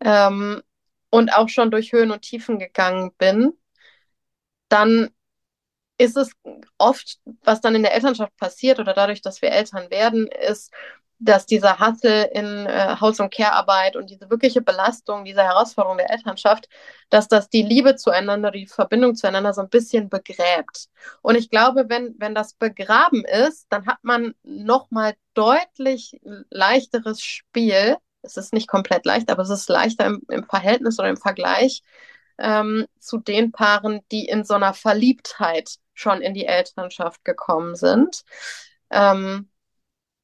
[0.00, 0.62] ähm,
[1.10, 3.52] und auch schon durch Höhen und Tiefen gegangen bin,
[4.68, 5.10] dann
[5.98, 6.32] ist es
[6.78, 10.72] oft, was dann in der Elternschaft passiert oder dadurch, dass wir Eltern werden, ist,
[11.18, 16.10] dass dieser Hustle in äh, Haus- und Care-Arbeit und diese wirkliche Belastung, diese Herausforderung der
[16.10, 16.68] Elternschaft,
[17.10, 20.88] dass das die Liebe zueinander, die Verbindung zueinander so ein bisschen begräbt.
[21.20, 26.18] Und ich glaube, wenn, wenn das begraben ist, dann hat man nochmal deutlich
[26.48, 27.96] leichteres Spiel.
[28.22, 31.82] Es ist nicht komplett leicht, aber es ist leichter im, im Verhältnis oder im Vergleich
[32.38, 38.22] ähm, zu den Paaren, die in so einer Verliebtheit schon in die Elternschaft gekommen sind.
[38.90, 39.50] Ähm,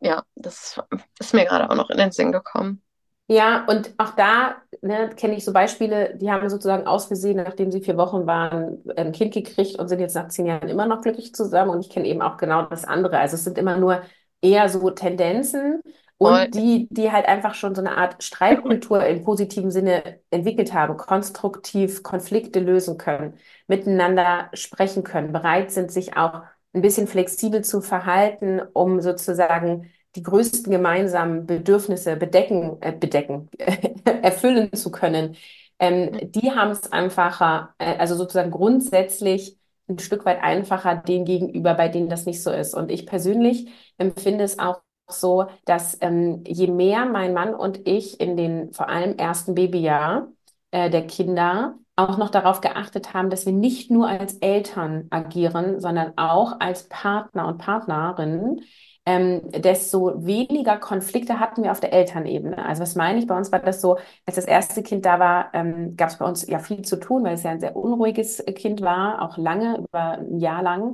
[0.01, 0.81] ja, das
[1.19, 2.83] ist mir gerade auch noch in den Sinn gekommen.
[3.29, 7.73] Ja, und auch da ne, kenne ich so Beispiele, die haben sozusagen aus Versehen, nachdem
[7.73, 11.03] sie vier Wochen waren, ein Kind gekriegt und sind jetzt nach zehn Jahren immer noch
[11.03, 11.71] glücklich zusammen.
[11.71, 13.19] Und ich kenne eben auch genau das andere.
[13.19, 14.03] Also es sind immer nur
[14.41, 15.83] eher so Tendenzen.
[16.19, 20.97] Und die, die halt einfach schon so eine Art Streitkultur im positiven Sinne entwickelt haben,
[20.97, 23.35] konstruktiv Konflikte lösen können,
[23.69, 30.23] miteinander sprechen können, bereit sind, sich auch ein bisschen flexibel zu verhalten, um sozusagen die
[30.23, 33.51] größten gemeinsamen Bedürfnisse bedecken, äh, bedecken,
[34.23, 35.37] erfüllen zu können.
[35.79, 41.75] Ähm, die haben es einfacher, äh, also sozusagen grundsätzlich ein Stück weit einfacher denen gegenüber,
[41.75, 42.75] bei denen das nicht so ist.
[42.75, 48.21] Und ich persönlich empfinde es auch so, dass ähm, je mehr mein Mann und ich
[48.21, 50.29] in den vor allem ersten Babyjahr
[50.71, 55.81] äh, der Kinder auch noch darauf geachtet haben, dass wir nicht nur als Eltern agieren,
[55.81, 58.61] sondern auch als Partner und Partnerinnen,
[59.07, 62.65] ähm, desto weniger Konflikte hatten wir auf der Elternebene.
[62.67, 63.27] Also was meine ich?
[63.29, 66.27] Bei uns war das so, als das erste Kind da war, ähm, gab es bei
[66.27, 69.79] uns ja viel zu tun, weil es ja ein sehr unruhiges Kind war, auch lange,
[69.79, 70.93] über ein Jahr lang.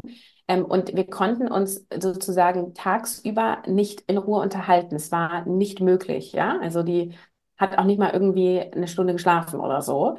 [0.53, 4.95] Ähm, und wir konnten uns sozusagen tagsüber nicht in Ruhe unterhalten.
[4.97, 6.59] Es war nicht möglich, ja.
[6.61, 7.15] Also die
[7.57, 10.19] hat auch nicht mal irgendwie eine Stunde geschlafen oder so.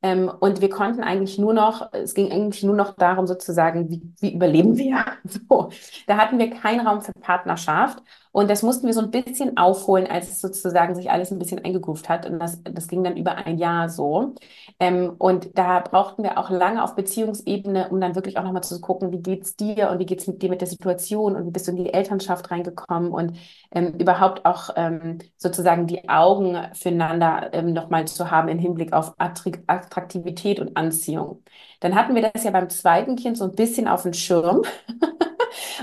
[0.00, 4.02] Ähm, und wir konnten eigentlich nur noch, es ging eigentlich nur noch darum, sozusagen, wie,
[4.20, 5.04] wie überleben wir?
[5.48, 5.70] So,
[6.06, 8.02] da hatten wir keinen Raum für Partnerschaft.
[8.32, 11.62] Und das mussten wir so ein bisschen aufholen, als es sozusagen sich alles ein bisschen
[11.62, 12.24] eingegroovt hat.
[12.26, 14.34] Und das, das ging dann über ein Jahr so.
[14.80, 18.80] Ähm, und da brauchten wir auch lange auf Beziehungsebene, um dann wirklich auch nochmal zu
[18.80, 21.66] gucken, wie geht's dir und wie geht's mit dir mit der Situation und wie bist
[21.68, 23.36] du in die Elternschaft reingekommen und
[23.70, 29.14] ähm, überhaupt auch ähm, sozusagen die Augen füreinander ähm, nochmal zu haben im Hinblick auf
[29.18, 31.42] Attraktivität und Anziehung.
[31.80, 34.62] Dann hatten wir das ja beim zweiten Kind so ein bisschen auf dem Schirm.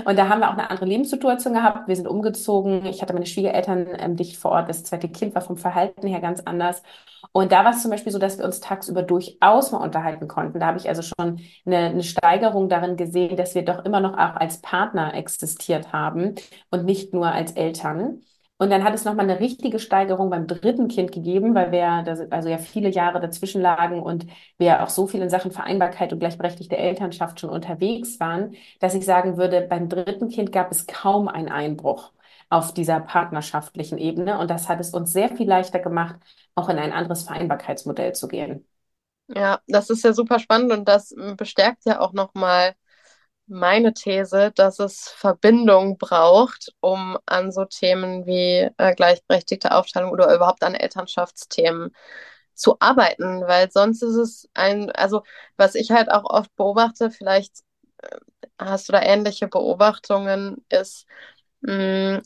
[0.04, 1.88] Und da haben wir auch eine andere Lebenssituation gehabt.
[1.88, 2.84] Wir sind umgezogen.
[2.86, 4.68] Ich hatte meine Schwiegereltern ähm, dicht vor Ort.
[4.68, 6.82] Das zweite Kind war vom Verhalten her ganz anders.
[7.32, 10.58] Und da war es zum Beispiel so, dass wir uns tagsüber durchaus mal unterhalten konnten.
[10.60, 14.14] Da habe ich also schon eine, eine Steigerung darin gesehen, dass wir doch immer noch
[14.14, 16.34] auch als Partner existiert haben
[16.70, 18.22] und nicht nur als Eltern.
[18.60, 21.88] Und dann hat es nochmal eine richtige Steigerung beim dritten Kind gegeben, weil wir
[22.30, 24.26] also ja viele Jahre dazwischen lagen und
[24.58, 29.06] wir auch so viel in Sachen Vereinbarkeit und gleichberechtigte Elternschaft schon unterwegs waren, dass ich
[29.06, 32.12] sagen würde, beim dritten Kind gab es kaum einen Einbruch
[32.50, 34.38] auf dieser partnerschaftlichen Ebene.
[34.38, 36.16] Und das hat es uns sehr viel leichter gemacht,
[36.54, 38.66] auch in ein anderes Vereinbarkeitsmodell zu gehen.
[39.28, 42.74] Ja, das ist ja super spannend und das bestärkt ja auch nochmal
[43.50, 50.34] meine These, dass es Verbindung braucht, um an so Themen wie äh, gleichberechtigte Aufteilung oder
[50.34, 51.94] überhaupt an Elternschaftsthemen
[52.54, 55.22] zu arbeiten, weil sonst ist es ein, also
[55.56, 57.60] was ich halt auch oft beobachte, vielleicht
[58.02, 58.18] äh,
[58.58, 61.06] hast du da ähnliche Beobachtungen, ist,
[61.62, 62.22] mh, mm,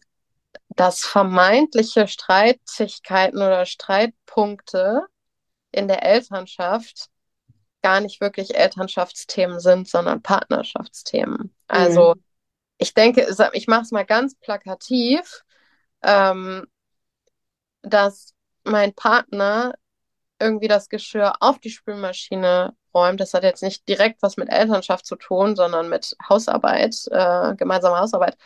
[0.77, 5.07] dass vermeintliche Streitigkeiten oder Streitpunkte
[5.73, 7.11] in der Elternschaft
[7.85, 11.55] gar nicht wirklich Elternschaftsthemen sind, sondern Partnerschaftsthemen.
[11.69, 12.25] Also mhm.
[12.79, 15.43] ich denke, ich mache es mal ganz plakativ,
[16.03, 16.67] ähm,
[17.83, 18.33] dass
[18.65, 19.75] mein Partner
[20.41, 23.21] irgendwie das Geschirr auf die Spülmaschine räumt.
[23.21, 28.01] Das hat jetzt nicht direkt was mit Elternschaft zu tun, sondern mit Hausarbeit, äh, gemeinsamer
[28.01, 28.39] Hausarbeit.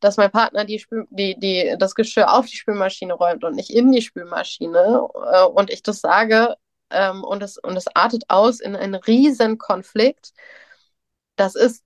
[0.00, 3.68] Dass mein Partner die, Spül die, die, das Geschirr auf die Spülmaschine räumt und nicht
[3.68, 5.06] in die Spülmaschine.
[5.32, 6.56] Äh, und ich das sage,
[6.90, 10.32] ähm, und, es, und es artet aus in einen riesen Konflikt.
[11.36, 11.84] Das ist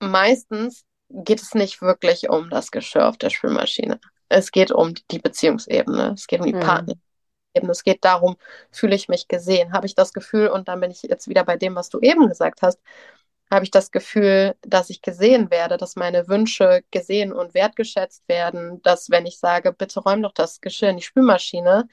[0.00, 4.00] meistens geht es nicht wirklich um das Geschirr auf der Spülmaschine.
[4.28, 6.60] Es geht um die Beziehungsebene, es geht um die mhm.
[6.60, 8.36] Partnerebene, es geht darum,
[8.70, 11.56] fühle ich mich gesehen, habe ich das Gefühl, und dann bin ich jetzt wieder bei
[11.56, 12.80] dem, was du eben gesagt hast,
[13.50, 18.82] habe ich das Gefühl, dass ich gesehen werde, dass meine Wünsche gesehen und wertgeschätzt werden,
[18.82, 21.86] dass wenn ich sage, bitte räum doch das Geschirr in die Spülmaschine,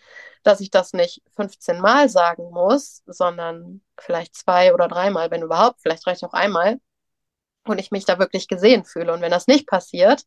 [0.43, 5.81] dass ich das nicht 15 Mal sagen muss, sondern vielleicht zwei oder dreimal, wenn überhaupt,
[5.81, 6.79] vielleicht reicht auch einmal
[7.65, 9.13] und ich mich da wirklich gesehen fühle.
[9.13, 10.23] Und wenn das nicht passiert,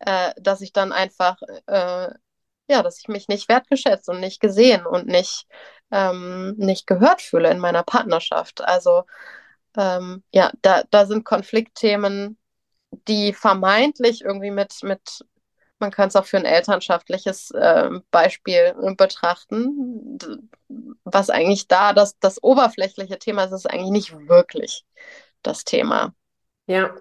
[0.00, 2.10] äh, dass ich dann einfach, äh,
[2.70, 5.46] ja, dass ich mich nicht wertgeschätzt und nicht gesehen und nicht,
[5.90, 8.60] ähm, nicht gehört fühle in meiner Partnerschaft.
[8.62, 9.04] Also
[9.78, 12.36] ähm, ja, da, da sind Konfliktthemen,
[13.06, 15.24] die vermeintlich irgendwie mit, mit
[15.78, 20.18] man kann es auch für ein elternschaftliches äh, Beispiel betrachten,
[21.04, 24.84] was eigentlich da das, das oberflächliche Thema ist, ist eigentlich nicht wirklich
[25.42, 26.14] das Thema.
[26.66, 26.94] Ja,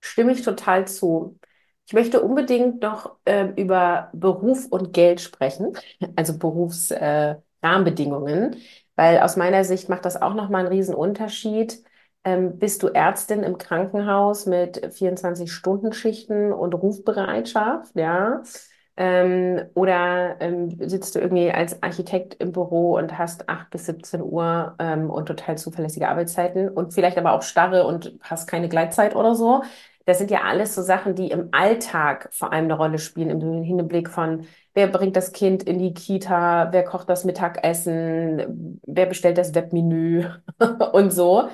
[0.00, 1.38] stimme ich total zu.
[1.86, 5.76] Ich möchte unbedingt noch äh, über Beruf und Geld sprechen,
[6.16, 8.58] also Berufsrahmenbedingungen, äh,
[8.96, 11.82] weil aus meiner Sicht macht das auch nochmal einen riesen Unterschied
[12.24, 18.42] ähm, bist du Ärztin im Krankenhaus mit 24-Stunden-Schichten und Rufbereitschaft, ja?
[18.96, 24.22] Ähm, oder ähm, sitzt du irgendwie als Architekt im Büro und hast 8 bis 17
[24.22, 29.16] Uhr ähm, und total zuverlässige Arbeitszeiten und vielleicht aber auch starre und hast keine Gleitzeit
[29.16, 29.62] oder so.
[30.06, 33.62] Das sind ja alles so Sachen, die im Alltag vor allem eine Rolle spielen, im
[33.62, 39.38] Hinblick von, wer bringt das Kind in die Kita, wer kocht das Mittagessen, wer bestellt
[39.38, 40.26] das Webmenü
[40.92, 41.48] und so.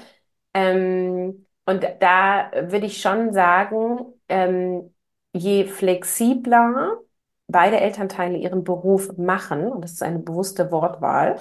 [0.54, 4.94] Ähm, und da würde ich schon sagen, ähm,
[5.32, 6.98] je flexibler
[7.48, 11.38] beide Elternteile ihren Beruf machen, und das ist eine bewusste Wortwahl,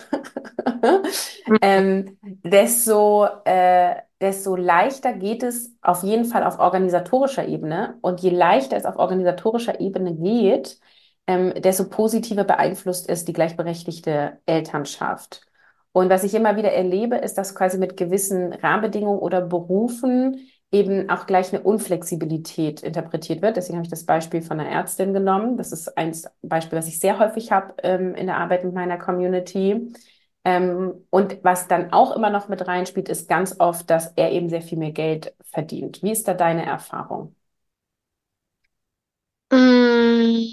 [1.61, 7.97] ähm, desto, äh, desto leichter geht es auf jeden Fall auf organisatorischer Ebene.
[8.01, 10.79] Und je leichter es auf organisatorischer Ebene geht,
[11.27, 15.48] ähm, desto positiver beeinflusst es die gleichberechtigte Elternschaft.
[15.91, 21.09] Und was ich immer wieder erlebe, ist, dass quasi mit gewissen Rahmenbedingungen oder Berufen eben
[21.09, 23.57] auch gleich eine Unflexibilität interpretiert wird.
[23.57, 25.57] Deswegen habe ich das Beispiel von einer Ärztin genommen.
[25.57, 28.97] Das ist ein Beispiel, was ich sehr häufig habe ähm, in der Arbeit mit meiner
[28.99, 29.93] Community.
[30.45, 34.49] Ähm, und was dann auch immer noch mit reinspielt, ist ganz oft, dass er eben
[34.49, 36.01] sehr viel mehr Geld verdient.
[36.03, 37.35] Wie ist da deine Erfahrung?
[39.51, 40.45] Mm,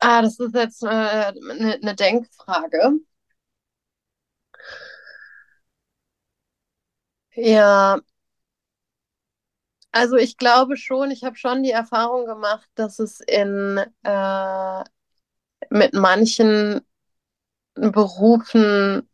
[0.00, 3.00] ah, das ist jetzt eine äh, ne, ne Denkfrage.
[7.36, 8.00] Ja,
[9.92, 14.84] also ich glaube schon, ich habe schon die Erfahrung gemacht, dass es in äh,
[15.70, 16.82] mit manchen
[17.74, 19.08] Berufen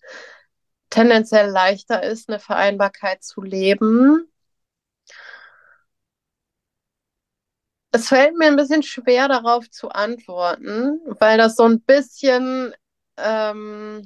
[0.91, 4.29] tendenziell leichter ist, eine Vereinbarkeit zu leben.
[7.91, 12.75] Es fällt mir ein bisschen schwer, darauf zu antworten, weil das so ein bisschen
[13.17, 14.05] ähm,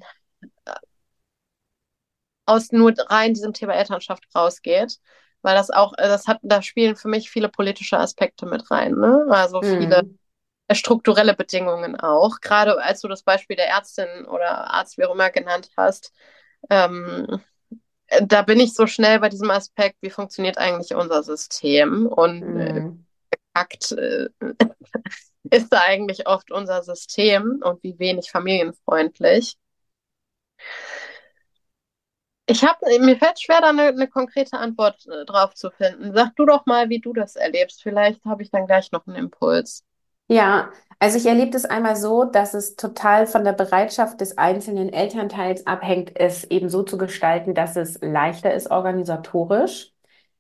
[2.47, 4.99] aus nur rein diesem Thema Elternschaft rausgeht.
[5.43, 9.27] Weil das auch, das hat, da spielen für mich viele politische Aspekte mit rein, ne?
[9.31, 10.19] Also viele Mhm.
[10.73, 12.41] strukturelle Bedingungen auch.
[12.41, 16.13] Gerade als du das Beispiel der Ärztin oder Arzt, wie auch immer, genannt hast,
[16.71, 17.27] ähm,
[18.23, 22.83] da bin ich so schnell bei diesem Aspekt, wie funktioniert eigentlich unser System und äh,
[22.85, 23.07] Mhm.
[23.55, 24.29] Akt äh,
[25.51, 29.57] ist da eigentlich oft unser System und wie wenig familienfreundlich.
[32.47, 36.13] Ich habe, mir fällt schwer, da eine, eine konkrete Antwort äh, drauf zu finden.
[36.15, 37.83] Sag du doch mal, wie du das erlebst.
[37.83, 39.85] Vielleicht habe ich dann gleich noch einen Impuls.
[40.29, 44.91] Ja, also ich erlebe das einmal so, dass es total von der Bereitschaft des einzelnen
[44.93, 49.93] Elternteils abhängt, es eben so zu gestalten, dass es leichter ist organisatorisch.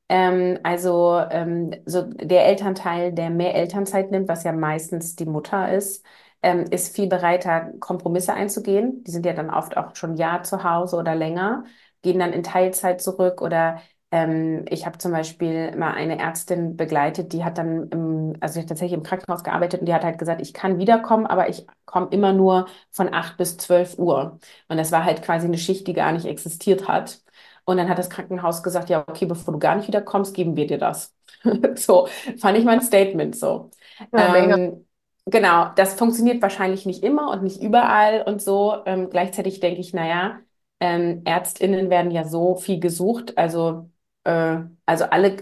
[0.08, 5.72] Ähm, also ähm, so der Elternteil, der mehr Elternzeit nimmt, was ja meistens die Mutter
[5.72, 6.04] ist,
[6.42, 9.04] ähm, ist viel bereiter, Kompromisse einzugehen.
[9.04, 11.64] Die sind ja dann oft auch schon ein Jahr zu Hause oder länger,
[12.02, 17.32] gehen dann in Teilzeit zurück oder ähm, ich habe zum Beispiel mal eine Ärztin begleitet,
[17.32, 20.42] die hat dann im, also hat tatsächlich im Krankenhaus gearbeitet und die hat halt gesagt,
[20.42, 24.38] ich kann wiederkommen, aber ich komme immer nur von 8 bis 12 Uhr.
[24.68, 27.22] Und das war halt quasi eine Schicht, die gar nicht existiert hat.
[27.64, 30.66] Und dann hat das Krankenhaus gesagt, ja, okay, bevor du gar nicht wiederkommst, geben wir
[30.66, 31.14] dir das.
[31.76, 32.06] So,
[32.38, 33.70] fand ich mein Statement so.
[34.12, 34.52] Ja.
[34.54, 34.86] Ähm,
[35.26, 38.76] genau, das funktioniert wahrscheinlich nicht immer und nicht überall und so.
[38.86, 40.40] Ähm, gleichzeitig denke ich, naja,
[40.83, 43.38] ähm, ÄrztInnen werden ja so viel gesucht.
[43.38, 43.90] Also,
[44.25, 45.37] äh, also alle,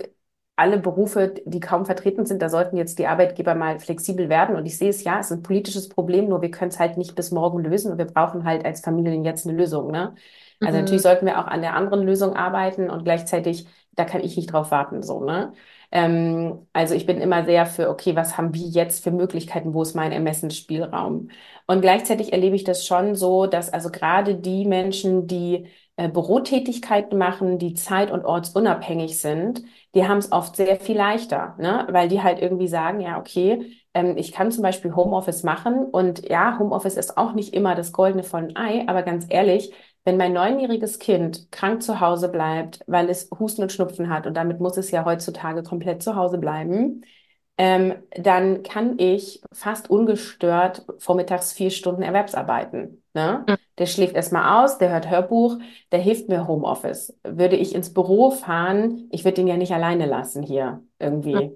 [0.57, 4.57] alle Berufe, die kaum vertreten sind, da sollten jetzt die Arbeitgeber mal flexibel werden.
[4.57, 6.98] Und ich sehe es ja, es ist ein politisches Problem, nur wir können es halt
[6.98, 10.14] nicht bis morgen lösen und wir brauchen halt als Familien jetzt eine Lösung, ne?
[10.62, 10.79] Also Mhm.
[10.79, 14.53] natürlich sollten wir auch an der anderen Lösung arbeiten und gleichzeitig, da kann ich nicht
[14.53, 15.53] drauf warten, so, ne?
[15.92, 19.83] Ähm, also ich bin immer sehr für, okay, was haben wir jetzt für Möglichkeiten, wo
[19.83, 21.31] ist mein Ermessensspielraum?
[21.66, 27.18] Und gleichzeitig erlebe ich das schon so, dass also gerade die Menschen, die äh, Bürotätigkeiten
[27.18, 29.62] machen, die zeit- und ortsunabhängig sind,
[29.94, 31.87] die haben es oft sehr viel leichter, ne?
[31.90, 36.29] Weil die halt irgendwie sagen, ja, okay, ähm, ich kann zum Beispiel Homeoffice machen und
[36.29, 39.72] ja, Homeoffice ist auch nicht immer das Goldene von Ei, aber ganz ehrlich,
[40.04, 44.34] wenn mein neunjähriges Kind krank zu Hause bleibt, weil es Husten und Schnupfen hat, und
[44.34, 47.02] damit muss es ja heutzutage komplett zu Hause bleiben,
[47.58, 53.02] ähm, dann kann ich fast ungestört vormittags vier Stunden Erwerbsarbeiten.
[53.12, 53.44] Ne?
[53.76, 55.58] Der schläft erstmal aus, der hört Hörbuch,
[55.92, 57.14] der hilft mir Homeoffice.
[57.22, 61.52] Würde ich ins Büro fahren, ich würde den ja nicht alleine lassen hier irgendwie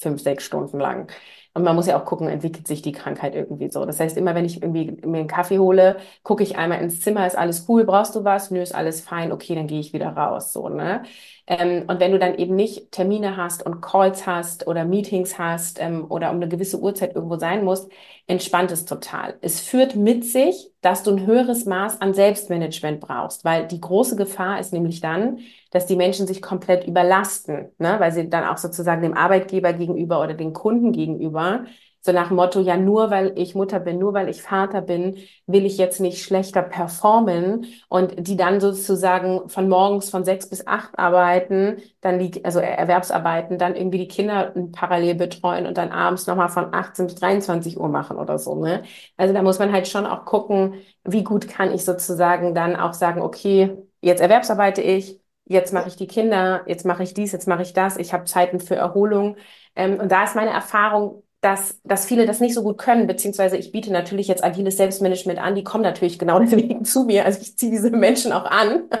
[0.00, 1.10] fünf, sechs Stunden lang.
[1.58, 3.84] Und man muss ja auch gucken, entwickelt sich die Krankheit irgendwie so.
[3.84, 7.26] Das heißt, immer wenn ich irgendwie mir einen Kaffee hole, gucke ich einmal ins Zimmer,
[7.26, 8.50] ist alles cool, brauchst du was?
[8.52, 11.02] Nö, ist alles fein, okay, dann gehe ich wieder raus, so, ne?
[11.50, 15.80] Ähm, und wenn du dann eben nicht Termine hast und Calls hast oder Meetings hast
[15.80, 17.90] ähm, oder um eine gewisse Uhrzeit irgendwo sein musst,
[18.26, 19.38] entspannt es total.
[19.40, 24.16] Es führt mit sich, dass du ein höheres Maß an Selbstmanagement brauchst, weil die große
[24.16, 25.38] Gefahr ist nämlich dann,
[25.70, 27.96] dass die Menschen sich komplett überlasten, ne?
[27.98, 31.64] Weil sie dann auch sozusagen dem Arbeitgeber gegenüber oder den Kunden gegenüber
[32.08, 35.16] so nach dem Motto, ja, nur weil ich Mutter bin, nur weil ich Vater bin,
[35.46, 40.66] will ich jetzt nicht schlechter performen und die dann sozusagen von morgens von sechs bis
[40.66, 46.26] acht arbeiten, dann die, also Erwerbsarbeiten, dann irgendwie die Kinder parallel betreuen und dann abends
[46.26, 48.82] nochmal von 18 bis 23 Uhr machen oder so, ne?
[49.16, 52.94] Also da muss man halt schon auch gucken, wie gut kann ich sozusagen dann auch
[52.94, 57.48] sagen, okay, jetzt erwerbsarbeite ich, jetzt mache ich die Kinder, jetzt mache ich dies, jetzt
[57.48, 59.36] mache ich das, ich habe Zeiten für Erholung.
[59.74, 63.56] Ähm, und da ist meine Erfahrung, dass, dass viele das nicht so gut können, beziehungsweise
[63.56, 67.24] ich biete natürlich jetzt agiles Selbstmanagement an, die kommen natürlich genau deswegen zu mir.
[67.24, 68.84] Also ich ziehe diese Menschen auch an.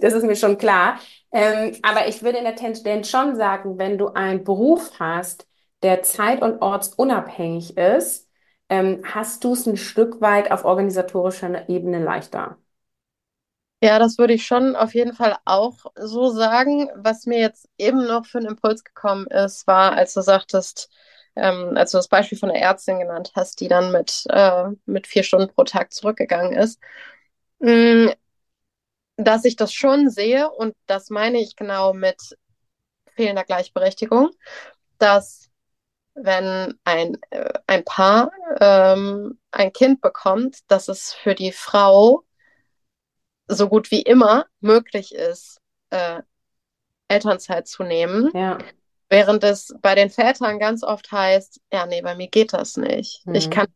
[0.00, 0.98] Das ist mir schon klar.
[1.32, 5.46] Ähm, aber ich würde in der Tendenz schon sagen, wenn du einen Beruf hast,
[5.82, 8.28] der zeit- und ortsunabhängig ist,
[8.68, 12.58] ähm, hast du es ein Stück weit auf organisatorischer Ebene leichter.
[13.82, 16.88] Ja, das würde ich schon auf jeden Fall auch so sagen.
[16.94, 20.88] Was mir jetzt eben noch für einen Impuls gekommen ist, war, als du sagtest,
[21.36, 25.06] ähm, als du das Beispiel von der Ärztin genannt hast, die dann mit, äh, mit
[25.06, 26.80] vier Stunden pro Tag zurückgegangen ist,
[27.60, 28.12] mh, mm,
[29.16, 32.36] dass ich das schon sehe und das meine ich genau mit
[33.14, 34.30] fehlender Gleichberechtigung,
[34.98, 35.50] dass
[36.14, 38.30] wenn ein, äh, ein Paar
[38.60, 42.24] ähm, ein Kind bekommt, dass es für die Frau
[43.48, 45.60] so gut wie immer möglich ist,
[45.90, 46.22] äh,
[47.08, 48.30] Elternzeit zu nehmen.
[48.34, 48.58] Ja.
[49.12, 53.26] Während es bei den Vätern ganz oft heißt, ja, nee, bei mir geht das nicht.
[53.26, 53.34] Mhm.
[53.34, 53.66] Ich kann,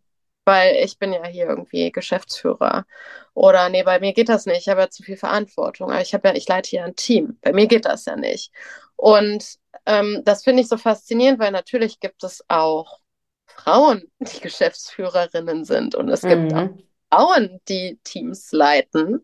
[0.46, 2.86] weil ich bin ja hier irgendwie Geschäftsführer.
[3.34, 4.60] Oder nee, bei mir geht das nicht.
[4.60, 5.90] Ich habe ja zu viel Verantwortung.
[5.90, 7.36] Aber ich habe ja, ich leite hier ein Team.
[7.42, 8.50] Bei mir geht das ja nicht.
[8.96, 13.00] Und ähm, das finde ich so faszinierend, weil natürlich gibt es auch
[13.44, 15.94] Frauen, die Geschäftsführerinnen sind.
[15.94, 16.56] Und es gibt mhm.
[16.56, 16.68] auch
[17.10, 19.22] Frauen, die Teams leiten.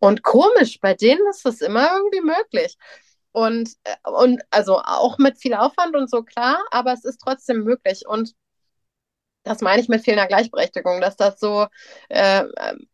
[0.00, 2.76] Und komisch, bei denen ist das immer irgendwie möglich.
[3.32, 7.64] Und, äh, und also auch mit viel Aufwand und so, klar, aber es ist trotzdem
[7.64, 8.06] möglich.
[8.06, 8.34] Und
[9.44, 11.66] das meine ich mit fehlender Gleichberechtigung, dass das so
[12.08, 12.44] äh,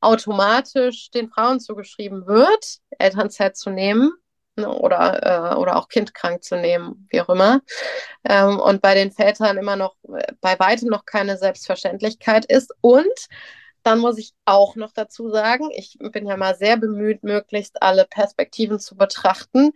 [0.01, 4.12] automatisch den Frauen zugeschrieben wird, Elternzeit zu nehmen
[4.57, 7.62] ne, oder, äh, oder auch kindkrank zu nehmen, wie auch immer.
[8.24, 12.72] Ähm, und bei den Vätern immer noch äh, bei weitem noch keine Selbstverständlichkeit ist.
[12.80, 13.28] Und
[13.82, 18.05] dann muss ich auch noch dazu sagen, ich bin ja mal sehr bemüht, möglichst alle
[18.05, 19.72] Perspektiven zu betrachten.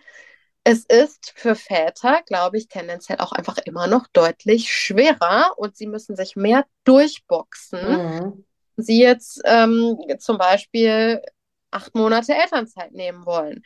[0.63, 5.87] Es ist für Väter, glaube ich, tendenziell auch einfach immer noch deutlich schwerer und sie
[5.87, 7.93] müssen sich mehr durchboxen.
[7.93, 8.45] Mhm.
[8.77, 11.23] Sie jetzt ähm, zum Beispiel
[11.71, 13.63] acht Monate Elternzeit nehmen wollen.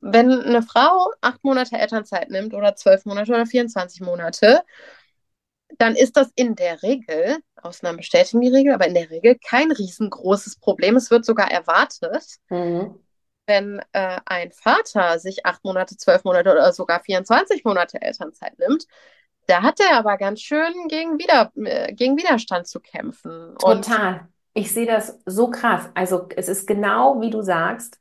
[0.00, 4.62] Wenn eine Frau acht Monate Elternzeit nimmt oder zwölf Monate oder 24 Monate,
[5.78, 9.72] dann ist das in der Regel, Ausnahmen bestätigen die Regel, aber in der Regel kein
[9.72, 10.96] riesengroßes Problem.
[10.96, 13.00] Es wird sogar erwartet, mhm.
[13.46, 18.86] Wenn äh, ein Vater sich acht Monate, zwölf Monate oder sogar 24 Monate Elternzeit nimmt,
[19.46, 23.54] da hat er aber ganz schön gegen, Wider äh, gegen Widerstand zu kämpfen.
[23.58, 24.20] Total.
[24.20, 25.88] Und ich sehe das so krass.
[25.94, 28.00] Also es ist genau wie du sagst,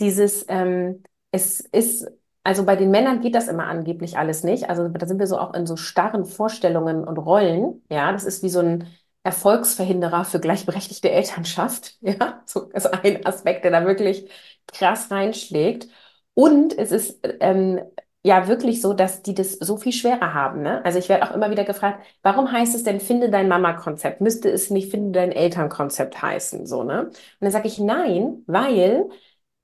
[0.00, 2.06] dieses, ähm, es ist
[2.44, 4.68] also bei den Männern geht das immer angeblich alles nicht.
[4.68, 7.82] Also da sind wir so auch in so starren Vorstellungen und Rollen.
[7.88, 8.88] Ja, das ist wie so ein
[9.24, 11.96] Erfolgsverhinderer für gleichberechtigte Elternschaft.
[12.02, 14.28] Ja, so ist ein Aspekt, der da wirklich
[14.66, 15.88] krass reinschlägt.
[16.34, 17.80] Und es ist ähm,
[18.24, 20.62] ja wirklich so, dass die das so viel schwerer haben.
[20.62, 20.84] Ne?
[20.84, 24.20] Also ich werde auch immer wieder gefragt, warum heißt es denn finde dein Mama-Konzept?
[24.20, 26.66] Müsste es nicht finde dein Elternkonzept heißen?
[26.66, 27.06] So, ne?
[27.06, 29.08] Und dann sage ich nein, weil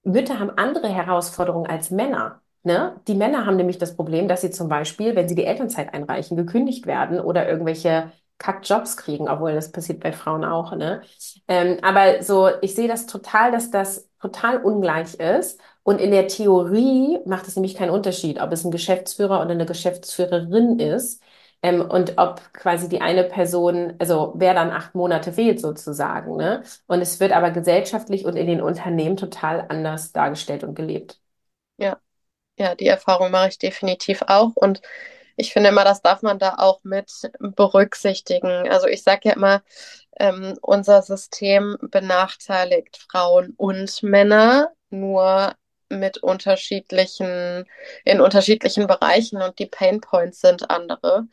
[0.05, 2.41] Mütter haben andere Herausforderungen als Männer.
[2.65, 3.01] Ne?
[3.09, 6.37] Die Männer haben nämlich das Problem, dass sie zum Beispiel, wenn sie die Elternzeit einreichen,
[6.37, 10.75] gekündigt werden oder irgendwelche Kackjobs kriegen, obwohl das passiert bei Frauen auch.
[10.77, 11.03] Ne?
[11.49, 15.61] Ähm, aber so, ich sehe das total, dass das total ungleich ist.
[15.83, 19.67] Und in der Theorie macht es nämlich keinen Unterschied, ob es ein Geschäftsführer oder eine
[19.67, 21.23] Geschäftsführerin ist.
[21.63, 26.37] Ähm, und ob quasi die eine Person, also wer dann acht Monate fehlt sozusagen.
[26.37, 26.63] Ne?
[26.87, 31.21] Und es wird aber gesellschaftlich und in den Unternehmen total anders dargestellt und gelebt.
[31.77, 32.01] Ja,
[32.59, 34.53] ja, die Erfahrung mache ich definitiv auch.
[34.57, 34.83] Und
[35.39, 38.69] ich finde immer, das darf man da auch mit berücksichtigen.
[38.69, 39.63] Also ich sage ja immer,
[40.19, 45.55] ähm, unser System benachteiligt Frauen und Männer nur
[45.89, 47.65] mit unterschiedlichen,
[48.05, 51.29] in unterschiedlichen Bereichen und die Pain Points sind andere.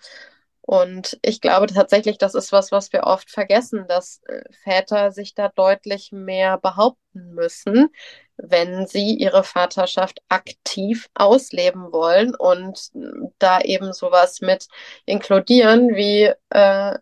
[0.61, 5.33] Und ich glaube tatsächlich, das ist was, was wir oft vergessen, dass äh, Väter sich
[5.35, 7.89] da deutlich mehr behaupten müssen,
[8.37, 12.91] wenn sie ihre Vaterschaft aktiv ausleben wollen und
[13.39, 14.67] da eben sowas mit
[15.05, 16.97] inkludieren, wie äh,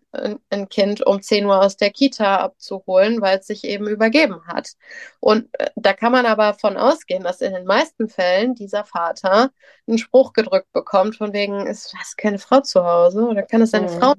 [0.49, 4.73] ein Kind um 10 Uhr aus der Kita abzuholen, weil es sich eben übergeben hat.
[5.19, 9.51] Und äh, da kann man aber von ausgehen, dass in den meisten Fällen dieser Vater
[9.87, 13.73] einen Spruch gedrückt bekommt, von wegen, ist das keine Frau zu Hause oder kann es
[13.73, 13.99] eine mhm.
[13.99, 14.13] Frau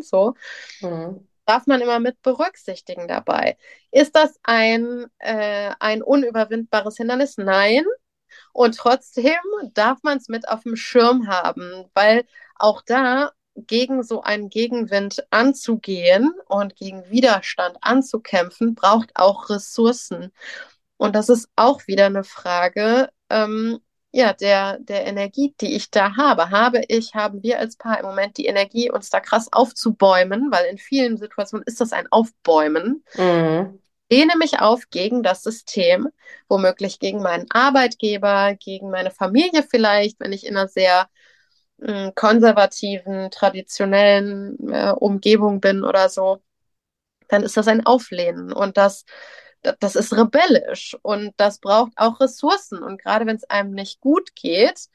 [0.00, 0.34] so.
[0.80, 3.56] Mhm darf man immer mit berücksichtigen dabei.
[3.90, 7.38] Ist das ein, äh, ein unüberwindbares Hindernis?
[7.38, 7.84] Nein.
[8.52, 9.38] Und trotzdem
[9.74, 12.26] darf man es mit auf dem Schirm haben, weil
[12.56, 20.32] auch da gegen so einen Gegenwind anzugehen und gegen Widerstand anzukämpfen, braucht auch Ressourcen.
[20.98, 23.80] Und das ist auch wieder eine Frage, ähm,
[24.16, 26.48] ja, der, der Energie, die ich da habe.
[26.48, 30.64] Habe ich, haben wir als Paar im Moment die Energie, uns da krass aufzubäumen, weil
[30.70, 33.04] in vielen Situationen ist das ein Aufbäumen.
[33.14, 33.78] Mhm.
[34.10, 36.08] Lehne mich auf gegen das System,
[36.48, 41.10] womöglich gegen meinen Arbeitgeber, gegen meine Familie vielleicht, wenn ich in einer sehr
[41.82, 46.38] äh, konservativen, traditionellen äh, Umgebung bin oder so,
[47.28, 48.50] dann ist das ein Auflehnen.
[48.50, 49.04] Und das
[49.80, 52.82] das ist rebellisch und das braucht auch Ressourcen.
[52.82, 54.88] Und gerade wenn es einem nicht gut geht,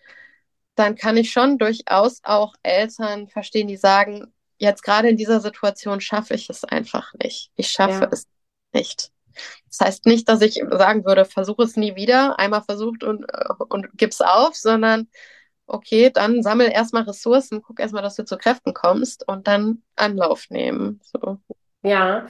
[0.75, 6.01] dann kann ich schon durchaus auch Eltern verstehen, die sagen, jetzt gerade in dieser Situation
[6.01, 7.51] schaffe ich es einfach nicht.
[7.55, 8.09] Ich schaffe ja.
[8.11, 8.27] es
[8.73, 9.11] nicht.
[9.67, 13.53] Das heißt nicht, dass ich sagen würde, versuche es nie wieder, einmal versucht und, äh,
[13.69, 15.07] und gib's auf, sondern
[15.67, 20.49] okay, dann sammel erstmal Ressourcen, guck erstmal, dass du zu Kräften kommst und dann Anlauf
[20.49, 20.99] nehmen.
[21.03, 21.39] So.
[21.81, 22.27] Ja,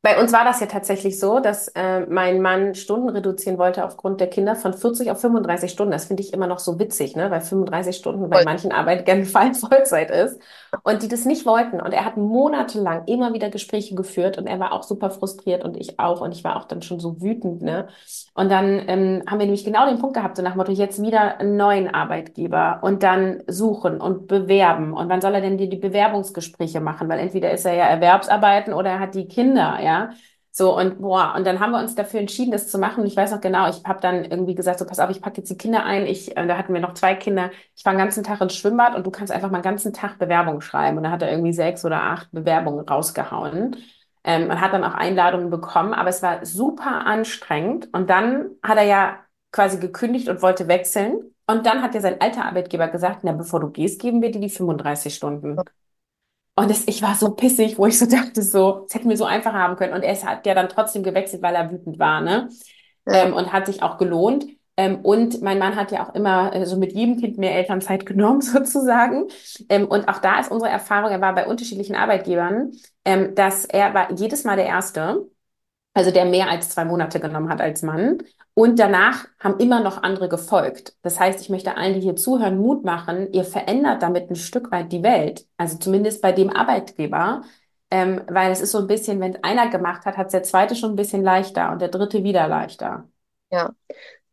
[0.00, 4.20] bei uns war das ja tatsächlich so, dass äh, mein Mann Stunden reduzieren wollte aufgrund
[4.20, 5.90] der Kinder von 40 auf 35 Stunden.
[5.90, 7.32] Das finde ich immer noch so witzig, ne?
[7.32, 9.24] weil 35 Stunden bei manchen Arbeitgebern
[9.54, 10.40] Vollzeit ist.
[10.84, 11.80] Und die das nicht wollten.
[11.80, 15.76] Und er hat monatelang immer wieder Gespräche geführt und er war auch super frustriert und
[15.76, 16.20] ich auch.
[16.20, 17.62] Und ich war auch dann schon so wütend.
[17.62, 17.88] Ne?
[18.34, 21.02] Und dann ähm, haben wir nämlich genau den Punkt gehabt, so nach dem Motto, jetzt
[21.02, 24.92] wieder einen neuen Arbeitgeber und dann suchen und bewerben.
[24.92, 27.08] Und wann soll er denn die, die Bewerbungsgespräche machen?
[27.08, 29.97] Weil entweder ist er ja Erwerbsarbeiten oder er hat die Kinder, ja.
[30.50, 33.02] So, und boah, und dann haben wir uns dafür entschieden, das zu machen.
[33.02, 35.36] Und ich weiß noch genau, ich habe dann irgendwie gesagt, so pass auf, ich packe
[35.38, 36.04] jetzt die Kinder ein.
[36.06, 37.50] Ich, äh, da hatten wir noch zwei Kinder.
[37.76, 40.18] Ich war den ganzen Tag ins Schwimmbad und du kannst einfach mal den ganzen Tag
[40.18, 40.96] Bewerbungen schreiben.
[40.96, 43.76] Und da hat er irgendwie sechs oder acht Bewerbungen rausgehauen.
[44.24, 47.88] Ähm, hat dann auch Einladungen bekommen, aber es war super anstrengend.
[47.92, 49.18] Und dann hat er ja
[49.52, 51.34] quasi gekündigt und wollte wechseln.
[51.46, 54.40] Und dann hat ja sein alter Arbeitgeber gesagt, na, bevor du gehst, geben wir dir
[54.40, 55.64] die 35 Stunden.
[56.58, 59.24] Und das, ich war so pissig, wo ich so dachte, so, es hätten wir so
[59.24, 59.94] einfach haben können.
[59.94, 62.48] Und er hat ja dann trotzdem gewechselt, weil er wütend war, ne?
[63.06, 63.26] Ja.
[63.26, 64.44] Ähm, und hat sich auch gelohnt.
[64.76, 68.06] Ähm, und mein Mann hat ja auch immer äh, so mit jedem Kind mehr Elternzeit
[68.06, 69.28] genommen, sozusagen.
[69.68, 72.72] Ähm, und auch da ist unsere Erfahrung, er war bei unterschiedlichen Arbeitgebern,
[73.04, 75.28] ähm, dass er war jedes Mal der Erste,
[75.94, 78.18] also der mehr als zwei Monate genommen hat als Mann.
[78.58, 80.96] Und danach haben immer noch andere gefolgt.
[81.02, 83.32] Das heißt, ich möchte allen, die hier zuhören, Mut machen.
[83.32, 85.46] Ihr verändert damit ein Stück weit die Welt.
[85.56, 87.42] Also zumindest bei dem Arbeitgeber.
[87.92, 90.74] Ähm, weil es ist so ein bisschen, wenn einer gemacht hat, hat es der zweite
[90.74, 93.08] schon ein bisschen leichter und der dritte wieder leichter.
[93.52, 93.76] Ja,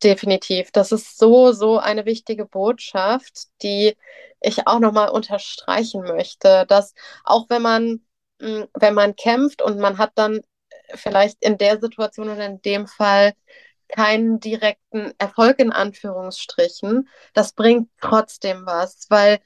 [0.02, 0.72] definitiv.
[0.72, 3.96] Das ist so, so eine wichtige Botschaft, die
[4.42, 6.96] ich auch nochmal unterstreichen möchte, dass
[7.26, 8.02] auch wenn man,
[8.42, 10.42] hm, wenn man kämpft und man hat dann
[10.96, 13.34] vielleicht in der Situation oder in dem Fall
[13.88, 19.40] keinen direkten Erfolg in Anführungsstrichen, das bringt trotzdem was, weil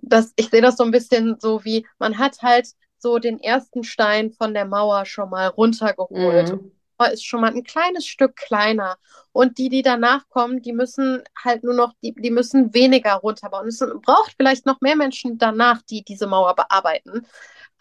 [0.00, 2.68] das, ich sehe das so ein bisschen so wie, man hat halt
[2.98, 6.52] so den ersten Stein von der Mauer schon mal runtergeholt.
[6.52, 6.72] Mhm.
[7.12, 8.96] Ist schon mal ein kleines Stück kleiner.
[9.32, 13.66] Und die, die danach kommen, die müssen halt nur noch, die, die müssen weniger runterbauen.
[13.66, 17.26] Es braucht vielleicht noch mehr Menschen danach, die diese Mauer bearbeiten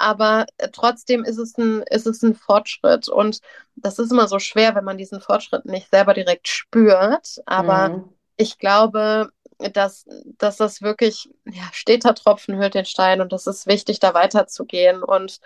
[0.01, 3.07] aber äh, trotzdem ist es ein, ist es ein Fortschritt.
[3.07, 3.39] Und
[3.75, 7.41] das ist immer so schwer, wenn man diesen Fortschritt nicht selber direkt spürt.
[7.45, 8.09] Aber mhm.
[8.37, 9.29] ich glaube,
[9.73, 10.05] dass,
[10.37, 15.03] dass das wirklich, ja, steter Tropfen hüllt den Stein und das ist wichtig, da weiterzugehen.
[15.03, 15.39] Und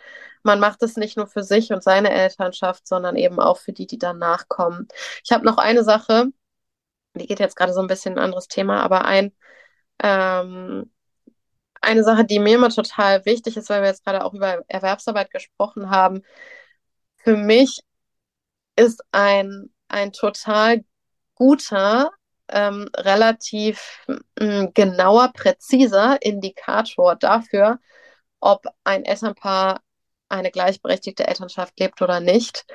[0.43, 3.88] man macht es nicht nur für sich und seine Elternschaft, sondern eben auch für die,
[3.88, 4.88] die danach kommen.
[5.24, 6.28] Ich habe noch eine Sache,
[7.16, 9.34] die geht jetzt gerade so ein bisschen ein anderes Thema, aber ein,
[10.03, 10.91] ähm,
[11.86, 15.32] eine Sache, die mir immer total wichtig ist, weil wir jetzt gerade auch über Erwerbsarbeit
[15.32, 16.24] gesprochen haben.
[17.18, 17.82] Für mich
[18.76, 20.84] ist ein, ein total
[21.36, 22.12] guter,
[22.50, 24.06] ähm, relativ
[24.38, 27.80] äh, genauer, präziser Indikator dafür,
[28.40, 29.82] ob ein Elternpaar
[30.30, 32.66] eine gleichberechtigte Elternschaft lebt oder nicht,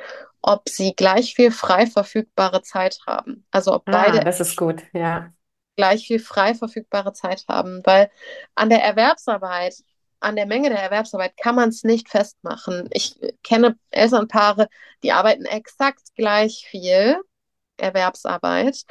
[0.41, 3.47] ob sie gleich viel frei verfügbare Zeit haben.
[3.51, 4.21] Also ob ah, beide.
[4.21, 5.33] Das ist gut, ja
[5.81, 8.11] gleich viel frei verfügbare Zeit haben, weil
[8.55, 9.76] an der Erwerbsarbeit,
[10.20, 12.91] an der Menge der Erwerbsarbeit kann man es nicht festmachen.
[12.93, 14.68] Ich kenne Elternpaare,
[15.03, 17.16] die arbeiten exakt gleich viel
[17.78, 18.85] Erwerbsarbeit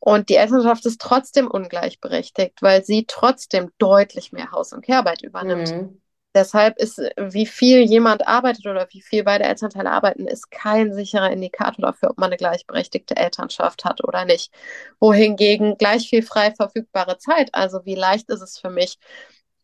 [0.00, 5.70] und die Elternschaft ist trotzdem ungleichberechtigt, weil sie trotzdem deutlich mehr Haus- und Kehrarbeit übernimmt.
[5.70, 6.01] Mhm.
[6.34, 11.30] Deshalb ist, wie viel jemand arbeitet oder wie viel beide Elternteile arbeiten, ist kein sicherer
[11.30, 14.50] Indikator dafür, ob man eine gleichberechtigte Elternschaft hat oder nicht.
[14.98, 18.98] Wohingegen gleich viel frei verfügbare Zeit, also wie leicht ist es für mich,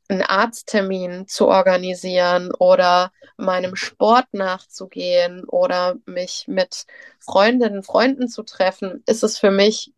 [0.09, 6.87] einen Arzttermin zu organisieren oder meinem Sport nachzugehen oder mich mit
[7.19, 9.93] Freundinnen, Freunden zu treffen, ist es für mich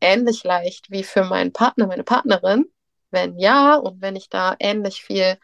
[0.00, 2.66] ähnlich leicht wie für meinen Partner, meine Partnerin.
[3.12, 5.38] Wenn ja und wenn ich da ähnlich viel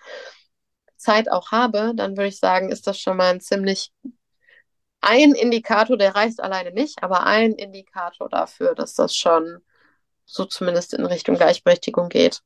[0.96, 3.92] Zeit auch habe, dann würde ich sagen, ist das schon mal ein ziemlich
[5.00, 9.60] ein Indikator, der reicht alleine nicht, aber ein Indikator dafür, dass das schon
[10.24, 12.42] so zumindest in Richtung Gleichberechtigung geht.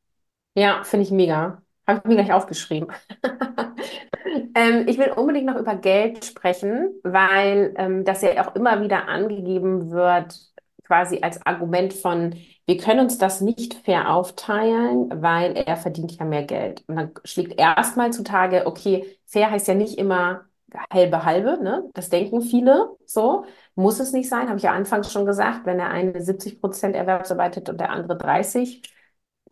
[0.55, 1.63] Ja, finde ich mega.
[1.87, 2.93] Habe ich mir gleich aufgeschrieben.
[4.55, 9.09] ähm, ich will unbedingt noch über Geld sprechen, weil ähm, das ja auch immer wieder
[9.09, 10.39] angegeben wird,
[10.85, 12.37] quasi als Argument von,
[12.67, 16.85] wir können uns das nicht fair aufteilen, weil er verdient ja mehr Geld.
[16.87, 20.45] Und dann schlägt erstmal zutage, okay, fair heißt ja nicht immer
[20.93, 21.91] halbe halbe, ne?
[21.95, 23.45] Das denken viele so.
[23.75, 26.95] Muss es nicht sein, habe ich ja anfangs schon gesagt, wenn der eine 70 Prozent
[26.97, 28.89] Erwerbsarbeitet und der andere 30%,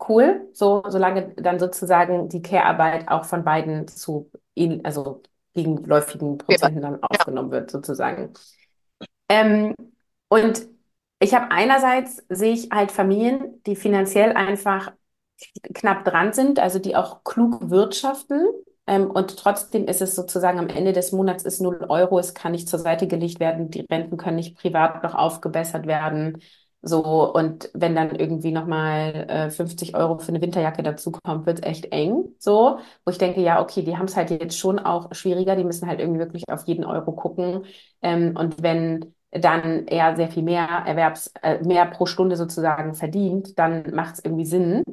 [0.09, 4.31] cool, so, solange dann sozusagen die Care-Arbeit auch von beiden zu,
[4.83, 5.21] also
[5.53, 8.33] gegenläufigen Prozenten dann aufgenommen wird, sozusagen.
[9.29, 9.75] Ähm,
[10.29, 10.67] und
[11.21, 14.91] ich habe einerseits, sehe ich halt Familien, die finanziell einfach
[15.73, 18.47] knapp dran sind, also die auch klug wirtschaften.
[18.87, 22.51] Ähm, und trotzdem ist es sozusagen am Ende des Monats ist 0 Euro, es kann
[22.53, 26.39] nicht zur Seite gelegt werden, die Renten können nicht privat noch aufgebessert werden.
[26.83, 31.65] So, und wenn dann irgendwie nochmal äh, 50 Euro für eine Winterjacke dazukommt, wird es
[31.65, 32.29] echt eng.
[32.39, 35.63] So, wo ich denke, ja, okay, die haben es halt jetzt schon auch schwieriger, die
[35.63, 37.65] müssen halt irgendwie wirklich auf jeden Euro gucken.
[38.01, 43.57] Ähm, und wenn dann er sehr viel mehr Erwerbs, äh, mehr pro Stunde sozusagen verdient,
[43.59, 44.83] dann macht es irgendwie Sinn.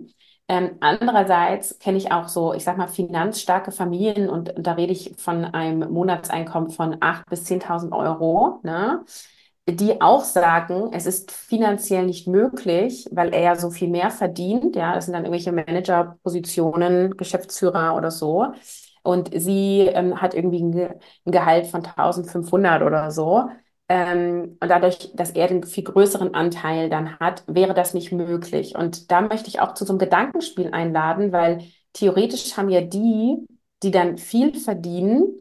[0.51, 4.93] Ähm, andererseits kenne ich auch so, ich sag mal, finanzstarke Familien und, und da rede
[4.93, 9.05] ich von einem Monatseinkommen von 8.000 bis 10.000 Euro, ne?
[9.69, 14.77] die auch sagen, es ist finanziell nicht möglich, weil er ja so viel mehr verdient.
[14.77, 18.47] Ja, das sind dann irgendwelche Managerpositionen, Geschäftsführer oder so.
[19.03, 23.49] Und sie ähm, hat irgendwie ein Gehalt von 1500 oder so.
[23.89, 28.77] Ähm, und dadurch, dass er den viel größeren Anteil dann hat, wäre das nicht möglich.
[28.77, 31.65] Und da möchte ich auch zu so einem Gedankenspiel einladen, weil
[31.95, 33.47] theoretisch haben ja die,
[33.83, 35.41] die dann viel verdienen,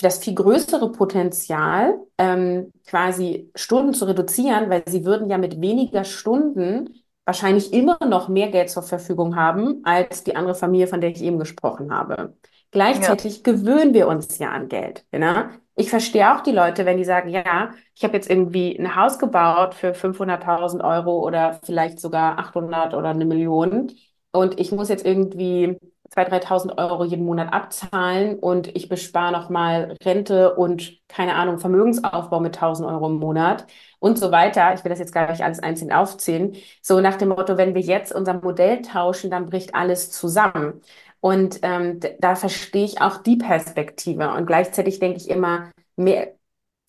[0.00, 6.04] das viel größere Potenzial, ähm, quasi Stunden zu reduzieren, weil sie würden ja mit weniger
[6.04, 6.90] Stunden
[7.24, 11.22] wahrscheinlich immer noch mehr Geld zur Verfügung haben als die andere Familie, von der ich
[11.22, 12.36] eben gesprochen habe.
[12.70, 13.52] Gleichzeitig ja.
[13.52, 15.04] gewöhnen wir uns ja an Geld.
[15.12, 15.50] Ne?
[15.80, 19.18] Ich verstehe auch die Leute, wenn die sagen, ja, ich habe jetzt irgendwie ein Haus
[19.18, 23.90] gebaut für 500.000 Euro oder vielleicht sogar 800 oder eine Million
[24.30, 25.78] und ich muss jetzt irgendwie
[26.10, 32.40] 2.000, 3.000 Euro jeden Monat abzahlen und ich bespare nochmal Rente und keine Ahnung, Vermögensaufbau
[32.40, 33.66] mit 1.000 Euro im Monat
[34.00, 34.74] und so weiter.
[34.74, 36.56] Ich will das jetzt gar nicht alles einzeln aufzählen.
[36.82, 40.82] So nach dem Motto, wenn wir jetzt unser Modell tauschen, dann bricht alles zusammen.
[41.20, 44.32] Und ähm, da verstehe ich auch die Perspektive.
[44.32, 46.34] Und gleichzeitig denke ich immer, mehr,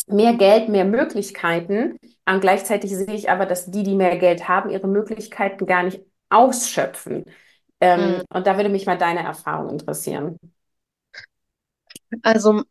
[0.07, 1.97] mehr Geld, mehr Möglichkeiten.
[2.25, 6.01] Und gleichzeitig sehe ich aber, dass die, die mehr Geld haben, ihre Möglichkeiten gar nicht
[6.29, 7.25] ausschöpfen.
[7.81, 8.21] Ähm, mhm.
[8.33, 10.37] Und da würde mich mal deine Erfahrung interessieren.
[12.21, 12.63] Also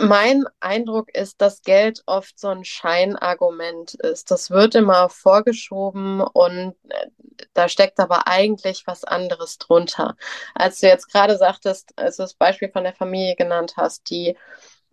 [0.00, 4.30] mein Eindruck ist, dass Geld oft so ein Scheinargument ist.
[4.30, 7.06] Das wird immer vorgeschoben und äh,
[7.54, 10.16] da steckt aber eigentlich was anderes drunter.
[10.54, 14.36] Als du jetzt gerade sagtest, als du das Beispiel von der Familie genannt hast, die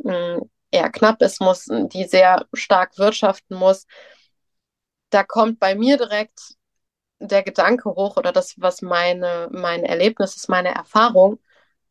[0.03, 3.85] hm, eher knapp ist, muss, die sehr stark wirtschaften muss,
[5.09, 6.55] da kommt bei mir direkt
[7.19, 11.39] der Gedanke hoch oder das, was meine, mein Erlebnis ist, meine Erfahrung,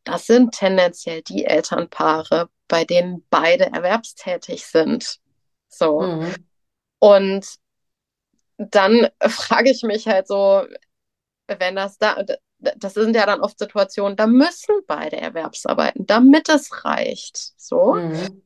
[0.07, 5.19] das sind tendenziell die Elternpaare, bei denen beide erwerbstätig sind.
[5.67, 6.01] So.
[6.01, 6.35] Mhm.
[6.99, 7.45] Und
[8.57, 10.65] dann frage ich mich halt so,
[11.47, 12.23] wenn das da,
[12.59, 17.53] das sind ja dann oft Situationen, da müssen beide Erwerbsarbeiten, damit es reicht.
[17.57, 17.95] So.
[17.95, 18.43] Mhm.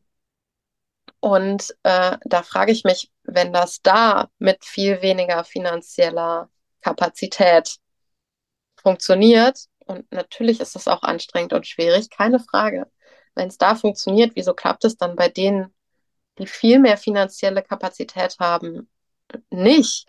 [1.19, 6.49] Und äh, da frage ich mich, wenn das da mit viel weniger finanzieller
[6.81, 7.77] Kapazität
[8.75, 12.89] funktioniert, und natürlich ist das auch anstrengend und schwierig, keine Frage.
[13.35, 15.73] Wenn es da funktioniert, wieso klappt es dann bei denen,
[16.37, 18.89] die viel mehr finanzielle Kapazität haben,
[19.49, 20.07] nicht?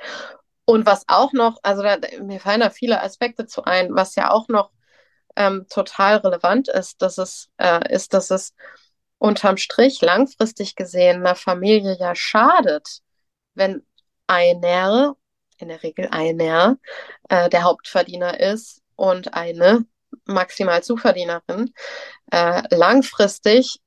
[0.65, 4.31] Und was auch noch, also da, mir fallen da viele Aspekte zu ein, was ja
[4.31, 4.71] auch noch
[5.37, 8.55] ähm, total relevant ist, dass es, äh, ist, dass es
[9.19, 13.01] unterm Strich langfristig gesehen einer Familie ja schadet,
[13.55, 13.85] wenn
[14.27, 15.17] einer,
[15.59, 16.79] in der Regel einer,
[17.29, 19.85] äh, der Hauptverdiener ist und eine
[20.25, 21.73] maximal Zuverdienerin.
[22.31, 23.81] Äh, langfristig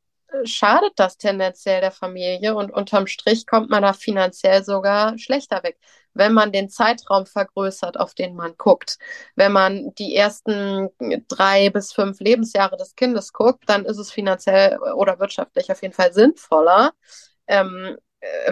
[0.43, 5.77] schadet das tendenziell der Familie und unterm Strich kommt man da finanziell sogar schlechter weg,
[6.13, 8.97] wenn man den Zeitraum vergrößert, auf den man guckt.
[9.35, 10.89] Wenn man die ersten
[11.27, 15.93] drei bis fünf Lebensjahre des Kindes guckt, dann ist es finanziell oder wirtschaftlich auf jeden
[15.93, 16.93] Fall sinnvoller,
[17.47, 17.97] ähm,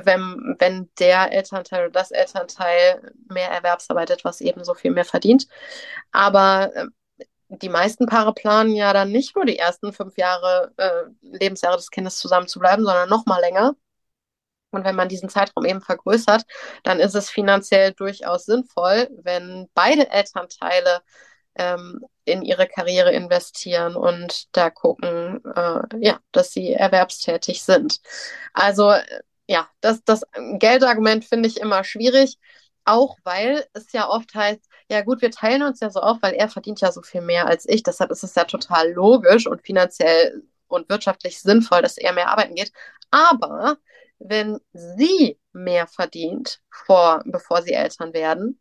[0.04, 5.48] wenn, wenn der Elternteil oder das Elternteil mehr erwerbsarbeitet, was eben so viel mehr verdient.
[6.12, 6.86] Aber äh,
[7.50, 11.92] die meisten Paare planen ja dann nicht nur die ersten fünf Jahre, äh, Lebensjahre des
[11.92, 13.76] Kindes zusammen zu bleiben, sondern noch mal länger.
[14.72, 16.44] Und wenn man diesen Zeitraum eben vergrößert,
[16.84, 21.02] dann ist es finanziell durchaus sinnvoll, wenn beide Elternteile
[21.56, 28.00] ähm, in ihre Karriere investieren und da gucken, äh, ja, dass sie erwerbstätig sind.
[28.54, 28.94] Also
[29.48, 30.24] ja, das, das
[30.60, 32.38] Geldargument finde ich immer schwierig,
[32.86, 36.34] auch weil es ja oft heißt, ja gut, wir teilen uns ja so auf, weil
[36.34, 37.84] er verdient ja so viel mehr als ich.
[37.84, 42.56] Deshalb ist es ja total logisch und finanziell und wirtschaftlich sinnvoll, dass er mehr arbeiten
[42.56, 42.72] geht.
[43.12, 43.78] Aber
[44.20, 48.60] wenn sie mehr verdient, vor, bevor sie Eltern werden,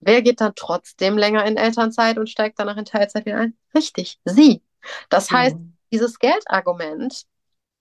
[0.00, 3.56] wer geht dann trotzdem länger in Elternzeit und steigt danach in Teilzeit wieder ein?
[3.74, 4.62] Richtig, sie.
[5.08, 5.76] Das heißt, mhm.
[5.92, 7.24] dieses Geldargument,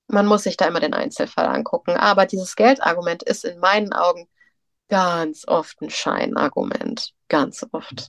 [0.08, 4.28] man muss sich da immer den Einzelfall angucken, aber dieses Geldargument ist in meinen Augen
[4.90, 7.14] ganz oft ein Scheinargument.
[7.28, 8.08] Ganz oft.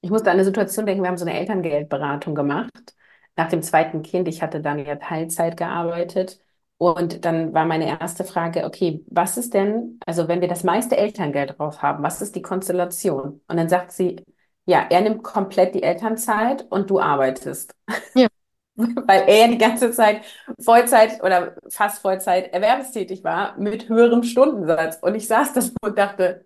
[0.00, 2.94] Ich musste an eine Situation denken, wir haben so eine Elterngeldberatung gemacht.
[3.36, 6.40] Nach dem zweiten Kind, ich hatte dann ja Teilzeit gearbeitet.
[6.76, 10.96] Und dann war meine erste Frage, okay, was ist denn, also wenn wir das meiste
[10.96, 13.40] Elterngeld drauf haben, was ist die Konstellation?
[13.48, 14.22] Und dann sagt sie,
[14.66, 17.74] ja, er nimmt komplett die Elternzeit und du arbeitest.
[18.14, 18.28] Ja.
[18.76, 20.22] Weil er die ganze Zeit
[20.58, 24.98] Vollzeit oder fast Vollzeit erwerbstätig war mit höherem Stundensatz.
[25.00, 26.44] Und ich saß da und dachte,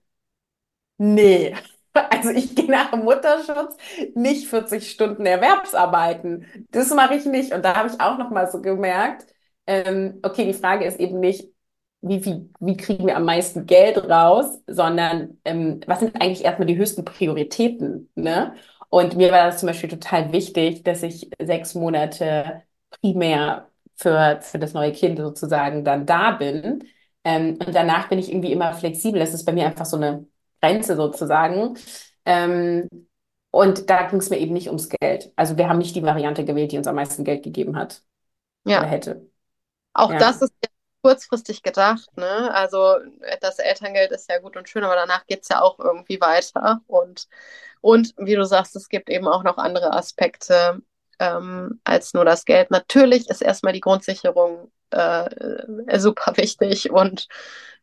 [0.99, 1.55] nee,
[2.11, 3.77] also ich gehe nach dem Mutterschutz
[4.15, 6.47] nicht 40 Stunden Erwerbsarbeiten.
[6.71, 7.53] Das mache ich nicht.
[7.53, 9.27] Und da habe ich auch noch mal so gemerkt,
[9.67, 11.49] ähm, okay, die Frage ist eben nicht,
[12.01, 16.67] wie, wie, wie kriegen wir am meisten Geld raus, sondern ähm, was sind eigentlich erstmal
[16.67, 18.09] die höchsten Prioritäten?
[18.15, 18.55] Ne?
[18.91, 22.63] Und mir war das zum Beispiel total wichtig, dass ich sechs Monate
[23.01, 26.85] primär für, für das neue Kind sozusagen dann da bin.
[27.25, 29.21] Ähm, und danach bin ich irgendwie immer flexibel.
[29.21, 30.27] Das ist bei mir einfach so eine
[30.61, 31.77] Grenze sozusagen.
[32.25, 32.89] Ähm,
[33.51, 35.33] und da ging es mir eben nicht ums Geld.
[35.37, 38.03] Also wir haben nicht die Variante gewählt, die uns am meisten Geld gegeben hat.
[38.65, 38.81] Ja.
[38.81, 39.31] Oder hätte.
[39.93, 40.19] Auch ja.
[40.19, 40.71] das ist ja
[41.03, 42.53] kurzfristig gedacht, ne?
[42.55, 42.97] Also
[43.41, 46.81] das Elterngeld ist ja gut und schön, aber danach geht es ja auch irgendwie weiter.
[46.87, 47.29] Und,
[47.81, 50.81] und wie du sagst, es gibt eben auch noch andere Aspekte
[51.19, 52.71] ähm, als nur das Geld.
[52.71, 57.29] Natürlich ist erstmal die Grundsicherung äh, super wichtig und,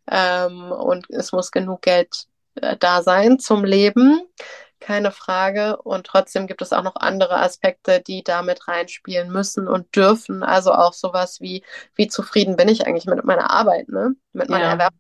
[0.10, 4.22] ähm, und es muss genug Geld äh, da sein zum Leben
[4.80, 5.78] keine Frage.
[5.78, 10.44] Und trotzdem gibt es auch noch andere Aspekte, die damit reinspielen müssen und dürfen.
[10.44, 11.64] Also auch sowas wie,
[11.96, 14.16] wie zufrieden bin ich eigentlich mit meiner Arbeit, ne?
[14.34, 14.72] Mit meiner ja.
[14.72, 14.94] Erwerb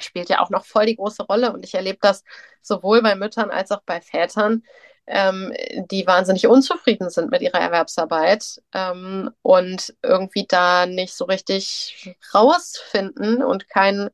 [0.00, 1.52] spielt ja auch noch voll die große Rolle.
[1.52, 2.24] Und ich erlebe das
[2.62, 4.62] sowohl bei Müttern als auch bei Vätern,
[5.06, 5.52] ähm,
[5.90, 13.42] die wahnsinnig unzufrieden sind mit ihrer Erwerbsarbeit ähm, und irgendwie da nicht so richtig rausfinden
[13.42, 14.10] und kein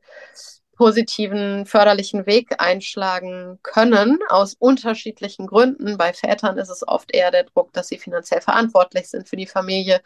[0.81, 5.99] positiven, förderlichen Weg einschlagen können, aus unterschiedlichen Gründen.
[5.99, 9.47] Bei Vätern ist es oft eher der Druck, dass sie finanziell verantwortlich sind für die
[9.47, 10.01] Familie.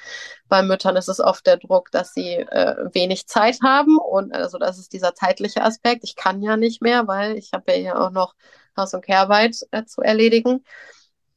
[0.49, 3.99] Bei Müttern ist es oft der Druck, dass sie äh, wenig Zeit haben.
[3.99, 6.03] Und also das ist dieser zeitliche Aspekt.
[6.03, 8.35] Ich kann ja nicht mehr, weil ich habe ja auch noch
[8.77, 10.64] Haus- und Kehrarbeit äh, zu erledigen.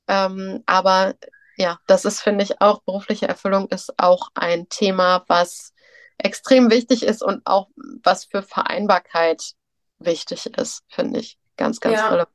[0.07, 1.13] Ähm, aber
[1.57, 5.73] ja, das ist, finde ich, auch berufliche Erfüllung ist auch ein Thema, was
[6.17, 7.69] extrem wichtig ist und auch
[8.03, 9.53] was für Vereinbarkeit
[9.99, 11.37] wichtig ist, finde ich.
[11.55, 12.07] Ganz, ganz ja.
[12.07, 12.29] relevant.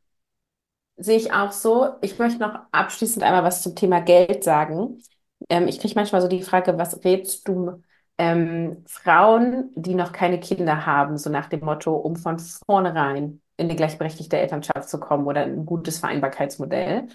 [0.97, 1.95] Sehe ich auch so.
[2.01, 5.03] Ich möchte noch abschließend einmal was zum Thema Geld sagen.
[5.49, 7.83] Ähm, ich kriege manchmal so die Frage, was rätst du
[8.18, 13.66] ähm, Frauen, die noch keine Kinder haben, so nach dem Motto, um von vornherein in
[13.66, 17.09] eine gleichberechtigte Elternschaft zu kommen oder ein gutes Vereinbarkeitsmodell?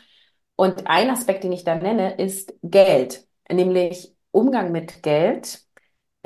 [0.56, 5.67] Und ein Aspekt, den ich da nenne, ist Geld, nämlich Umgang mit Geld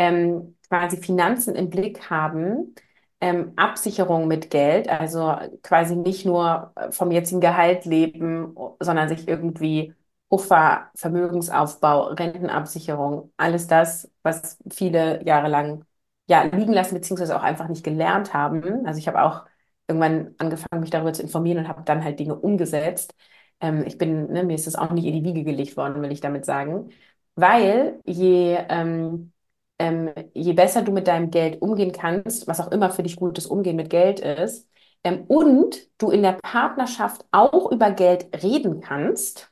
[0.01, 2.75] ähm, quasi Finanzen im Blick haben,
[3.21, 9.93] ähm, Absicherung mit Geld, also quasi nicht nur vom jetzigen Gehalt leben, sondern sich irgendwie
[10.29, 15.85] Puffer, Vermögensaufbau, Rentenabsicherung, alles das, was viele Jahre lang
[16.27, 18.85] ja, liegen lassen, beziehungsweise auch einfach nicht gelernt haben.
[18.87, 19.45] Also ich habe auch
[19.87, 23.13] irgendwann angefangen, mich darüber zu informieren und habe dann halt Dinge umgesetzt.
[23.59, 26.11] Ähm, ich bin, ne, mir ist das auch nicht in die Wiege gelegt worden, will
[26.11, 26.89] ich damit sagen.
[27.35, 29.33] Weil je ähm,
[29.81, 33.47] ähm, je besser du mit deinem Geld umgehen kannst, was auch immer für dich gutes
[33.47, 34.69] Umgehen mit Geld ist,
[35.03, 39.51] ähm, und du in der Partnerschaft auch über Geld reden kannst,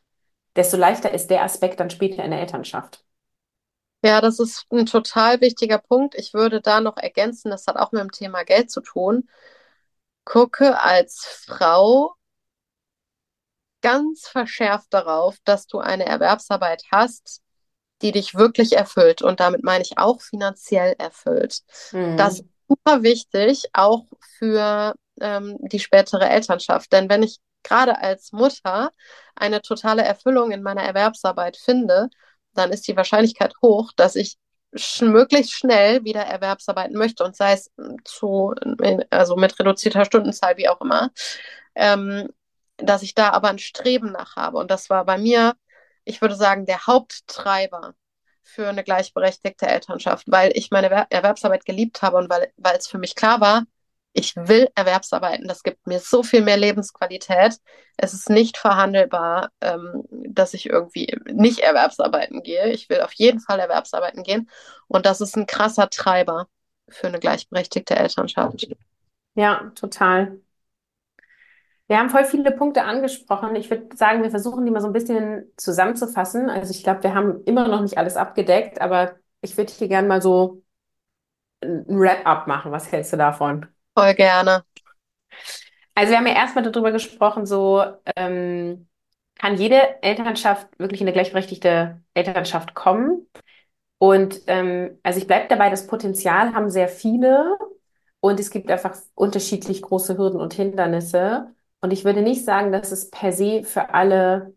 [0.55, 3.03] desto leichter ist der Aspekt dann später in der Elternschaft.
[4.03, 6.15] Ja, das ist ein total wichtiger Punkt.
[6.15, 9.27] Ich würde da noch ergänzen, das hat auch mit dem Thema Geld zu tun.
[10.25, 12.13] Gucke als Frau
[13.81, 17.41] ganz verschärft darauf, dass du eine Erwerbsarbeit hast,
[18.01, 19.21] die dich wirklich erfüllt.
[19.21, 21.59] Und damit meine ich auch finanziell erfüllt.
[21.91, 22.17] Mhm.
[22.17, 24.05] Das ist super wichtig, auch
[24.37, 26.91] für ähm, die spätere Elternschaft.
[26.91, 28.91] Denn wenn ich gerade als Mutter
[29.35, 32.09] eine totale Erfüllung in meiner Erwerbsarbeit finde,
[32.53, 34.37] dann ist die Wahrscheinlichkeit hoch, dass ich
[34.75, 37.71] sch möglichst schnell wieder Erwerbsarbeiten möchte und sei es
[38.05, 38.53] zu,
[39.09, 41.11] also mit reduzierter Stundenzahl, wie auch immer,
[41.75, 42.29] ähm,
[42.77, 44.57] dass ich da aber ein Streben nach habe.
[44.57, 45.53] Und das war bei mir
[46.09, 47.93] ich würde sagen, der Haupttreiber
[48.41, 53.15] für eine gleichberechtigte Elternschaft, weil ich meine Erwerbsarbeit geliebt habe und weil, es für mich
[53.15, 53.65] klar war,
[54.11, 57.57] ich will Erwerbsarbeiten, das gibt mir so viel mehr Lebensqualität.
[57.95, 62.71] Es ist nicht verhandelbar, ähm, dass ich irgendwie nicht Erwerbsarbeiten gehe.
[62.71, 64.49] Ich will auf jeden Fall Erwerbsarbeiten gehen.
[64.87, 66.47] Und das ist ein krasser Treiber
[66.89, 68.67] für eine gleichberechtigte Elternschaft.
[69.35, 70.39] Ja, total.
[71.89, 73.55] Wir haben voll viele Punkte angesprochen.
[73.55, 76.47] Ich würde sagen, wir versuchen die mal so ein bisschen zusammenzufassen.
[76.47, 80.07] Also ich glaube, wir haben immer noch nicht alles abgedeckt, aber ich würde hier gerne
[80.07, 80.61] mal so
[81.63, 82.71] ein Wrap-up machen.
[82.71, 83.65] Was hältst du davon?
[83.97, 84.63] Voll gerne.
[85.95, 87.83] Also wir haben ja erstmal darüber gesprochen, so
[88.15, 88.87] ähm,
[89.39, 93.27] kann jede Elternschaft wirklich in eine gleichberechtigte Elternschaft kommen?
[93.97, 97.57] Und ähm, also ich bleibe dabei, das Potenzial haben sehr viele
[98.19, 101.55] und es gibt einfach unterschiedlich große Hürden und Hindernisse.
[101.81, 104.53] Und ich würde nicht sagen, dass es per se für alle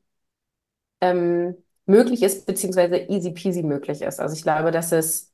[1.01, 1.57] ähm,
[1.87, 4.21] möglich ist, beziehungsweise easy peasy möglich ist.
[4.21, 5.33] Also ich glaube, dass es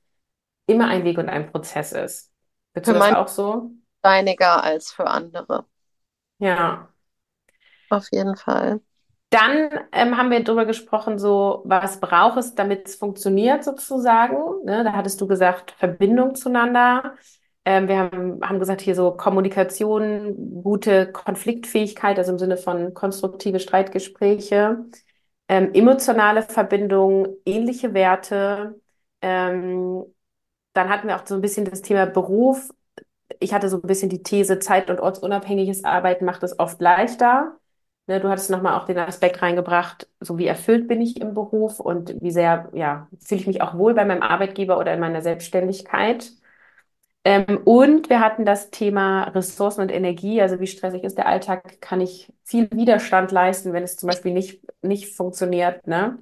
[0.67, 2.33] immer ein Weg und ein Prozess ist.
[2.75, 3.71] Findest Für das auch so?
[4.01, 5.67] steiniger als für andere.
[6.39, 6.89] Ja.
[7.91, 8.81] Auf jeden Fall.
[9.31, 14.37] Dann ähm, haben wir darüber gesprochen, so was braucht es, damit es funktioniert sozusagen.
[14.65, 14.85] Ne?
[14.85, 17.15] Da hattest du gesagt, Verbindung zueinander.
[17.69, 23.61] Ähm, wir haben, haben gesagt, hier so Kommunikation, gute Konfliktfähigkeit, also im Sinne von konstruktive
[23.61, 24.87] Streitgespräche,
[25.49, 28.81] ähm, emotionale Verbindung, ähnliche Werte.
[29.23, 30.05] Ähm,
[30.75, 32.71] dann hatten wir auch so ein bisschen das Thema Beruf.
[33.41, 37.57] Ich hatte so ein bisschen die These, zeit- und ortsunabhängiges Arbeiten macht es oft leichter.
[38.07, 41.81] Ne, du hattest nochmal auch den Aspekt reingebracht, so wie erfüllt bin ich im Beruf
[41.81, 45.23] und wie sehr, ja, fühle ich mich auch wohl bei meinem Arbeitgeber oder in meiner
[45.23, 46.33] Selbstständigkeit.
[47.29, 51.79] Ähm, und wir hatten das Thema Ressourcen und Energie, also wie stressig ist der Alltag,
[51.83, 56.19] kann ich viel Widerstand leisten, wenn es zum Beispiel nicht, nicht funktioniert, ne?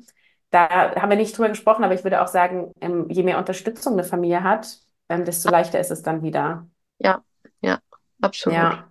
[0.51, 3.93] Da haben wir nicht drüber gesprochen, aber ich würde auch sagen, ähm, je mehr Unterstützung
[3.93, 6.67] eine Familie hat, ähm, desto leichter ist es dann wieder.
[6.99, 7.23] Ja,
[7.61, 7.79] ja,
[8.21, 8.59] absolut.
[8.59, 8.91] Ja.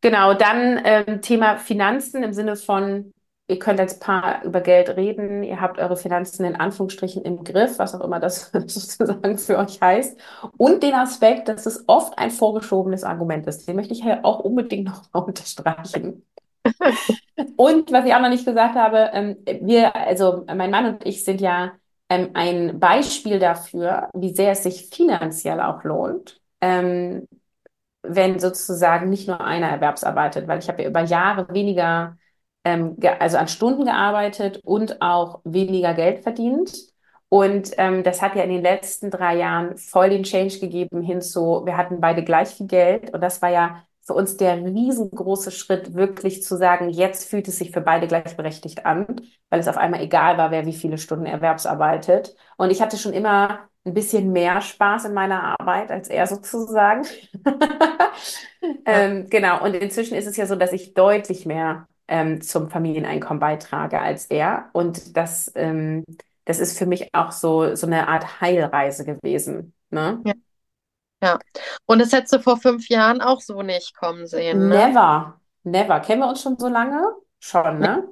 [0.00, 3.12] Genau, dann ähm, Thema Finanzen im Sinne von,
[3.48, 7.78] ihr könnt als Paar über Geld reden, ihr habt eure Finanzen in Anführungsstrichen im Griff,
[7.78, 10.18] was auch immer das sozusagen für euch heißt.
[10.56, 13.66] Und den Aspekt, dass es oft ein vorgeschobenes Argument ist.
[13.66, 16.24] Den möchte ich hier auch unbedingt noch mal unterstreichen.
[17.56, 21.24] Und was ich auch noch nicht gesagt habe, ähm, wir, also mein Mann und ich
[21.24, 21.72] sind ja
[22.08, 27.26] ähm, ein Beispiel dafür, wie sehr es sich finanziell auch lohnt, ähm,
[28.02, 32.16] wenn sozusagen nicht nur einer erwerbsarbeitet, weil ich habe ja über Jahre weniger,
[32.64, 36.76] ähm, also an Stunden gearbeitet und auch weniger Geld verdient.
[37.30, 41.20] Und ähm, das hat ja in den letzten drei Jahren voll den Change gegeben hin
[41.20, 43.12] zu, wir hatten beide gleich viel Geld.
[43.12, 47.58] Und das war ja für uns der riesengroße Schritt, wirklich zu sagen, jetzt fühlt es
[47.58, 49.06] sich für beide gleichberechtigt an,
[49.50, 52.34] weil es auf einmal egal war, wer wie viele Stunden erwerbsarbeitet.
[52.56, 57.06] Und ich hatte schon immer ein bisschen mehr Spaß in meiner Arbeit als er sozusagen.
[58.86, 63.40] ähm, genau, und inzwischen ist es ja so, dass ich deutlich mehr ähm, zum Familieneinkommen
[63.40, 64.70] beitrage als er.
[64.72, 66.04] Und das, ähm,
[66.44, 69.74] das ist für mich auch so, so eine Art Heilreise gewesen.
[69.90, 70.20] Ne?
[70.24, 70.34] Ja,
[71.22, 71.38] ja.
[71.86, 74.88] Und das hättest du vor fünf Jahren auch so nicht kommen sehen, ne?
[74.88, 76.00] Never, never.
[76.00, 77.02] Kennen wir uns schon so lange?
[77.40, 78.08] Schon, ne?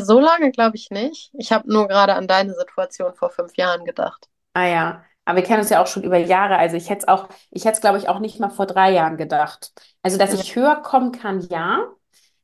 [0.00, 1.30] so lange glaube ich nicht.
[1.38, 4.28] Ich habe nur gerade an deine Situation vor fünf Jahren gedacht.
[4.54, 6.56] Ah ja, aber wir kennen uns ja auch schon über Jahre.
[6.56, 8.92] Also ich hätte es auch, ich hätte es, glaube ich, auch nicht mal vor drei
[8.92, 9.72] Jahren gedacht.
[10.02, 11.84] Also, dass ich höher kommen kann, ja.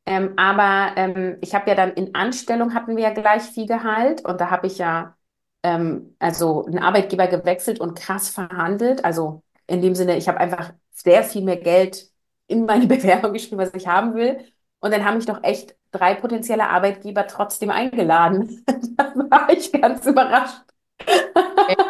[0.04, 4.24] Ähm, aber ähm, ich habe ja dann in Anstellung hatten wir ja gleich viel Gehalt
[4.24, 5.16] und da habe ich ja
[5.62, 9.04] ähm, also einen Arbeitgeber gewechselt und krass verhandelt.
[9.04, 12.10] Also in dem Sinne, ich habe einfach sehr viel mehr Geld
[12.48, 14.44] in meine Bewerbung geschrieben, was ich haben will.
[14.80, 18.64] Und dann haben mich doch echt drei potenzielle Arbeitgeber trotzdem eingeladen.
[18.96, 20.60] Da war ich ganz überrascht.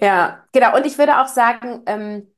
[0.00, 0.76] Ja, genau.
[0.76, 2.31] Und ich würde auch sagen, ähm,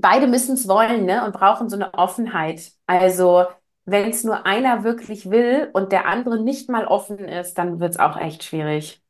[0.00, 1.24] beide müssen es wollen, ne?
[1.24, 2.72] Und brauchen so eine Offenheit.
[2.86, 3.46] Also,
[3.84, 7.92] wenn es nur einer wirklich will und der andere nicht mal offen ist, dann wird
[7.92, 9.02] es auch echt schwierig.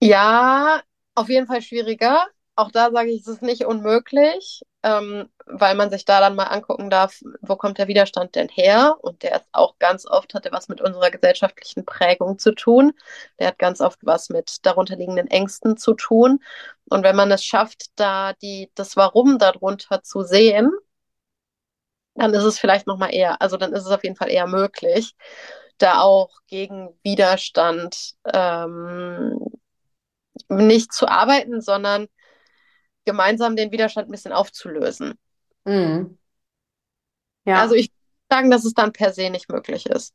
[0.00, 0.82] Ja,
[1.14, 2.26] auf jeden Fall schwieriger.
[2.54, 6.44] Auch da sage ich, es ist nicht unmöglich, ähm, weil man sich da dann mal
[6.44, 8.96] angucken darf, wo kommt der Widerstand denn her?
[9.00, 12.92] Und der ist auch ganz oft, hat er was mit unserer gesellschaftlichen Prägung zu tun.
[13.38, 16.40] Der hat ganz oft was mit darunterliegenden Ängsten zu tun.
[16.90, 20.70] Und wenn man es schafft, da die, das Warum darunter zu sehen,
[22.14, 25.14] dann ist es vielleicht nochmal eher, also dann ist es auf jeden Fall eher möglich,
[25.78, 29.38] da auch gegen Widerstand ähm,
[30.48, 32.06] nicht zu arbeiten, sondern
[33.04, 35.18] gemeinsam den Widerstand ein bisschen aufzulösen.
[35.66, 36.16] Mhm.
[37.52, 37.74] Also Ja.
[37.74, 40.14] ich würde sagen, dass es dann per se nicht möglich ist.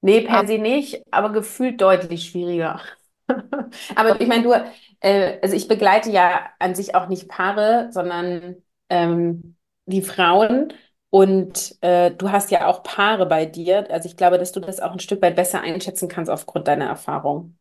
[0.00, 2.80] Nee, per Aber se nicht, aber gefühlt deutlich schwieriger.
[3.96, 4.52] Aber ich meine, du,
[5.00, 8.56] äh, also ich begleite ja an sich auch nicht Paare, sondern
[8.90, 9.56] ähm,
[9.86, 10.72] die Frauen.
[11.10, 13.90] Und äh, du hast ja auch Paare bei dir.
[13.90, 16.86] Also ich glaube, dass du das auch ein Stück weit besser einschätzen kannst aufgrund deiner
[16.86, 17.56] Erfahrung.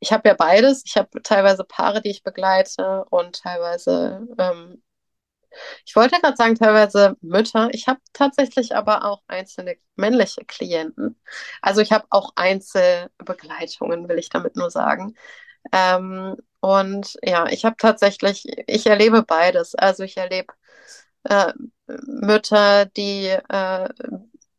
[0.00, 0.82] Ich habe ja beides.
[0.86, 4.82] Ich habe teilweise Paare, die ich begleite und teilweise, ähm,
[5.86, 7.68] ich wollte gerade sagen, teilweise Mütter.
[7.72, 11.20] Ich habe tatsächlich aber auch einzelne männliche Klienten.
[11.62, 15.14] Also ich habe auch Einzelbegleitungen, will ich damit nur sagen.
[15.72, 19.74] Ähm, und ja, ich habe tatsächlich, ich erlebe beides.
[19.74, 20.54] Also ich erlebe
[21.24, 21.52] äh,
[21.86, 23.88] Mütter, die äh,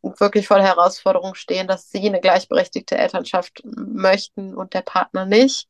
[0.01, 5.67] wirklich vor der Herausforderung stehen, dass sie eine gleichberechtigte Elternschaft möchten und der Partner nicht.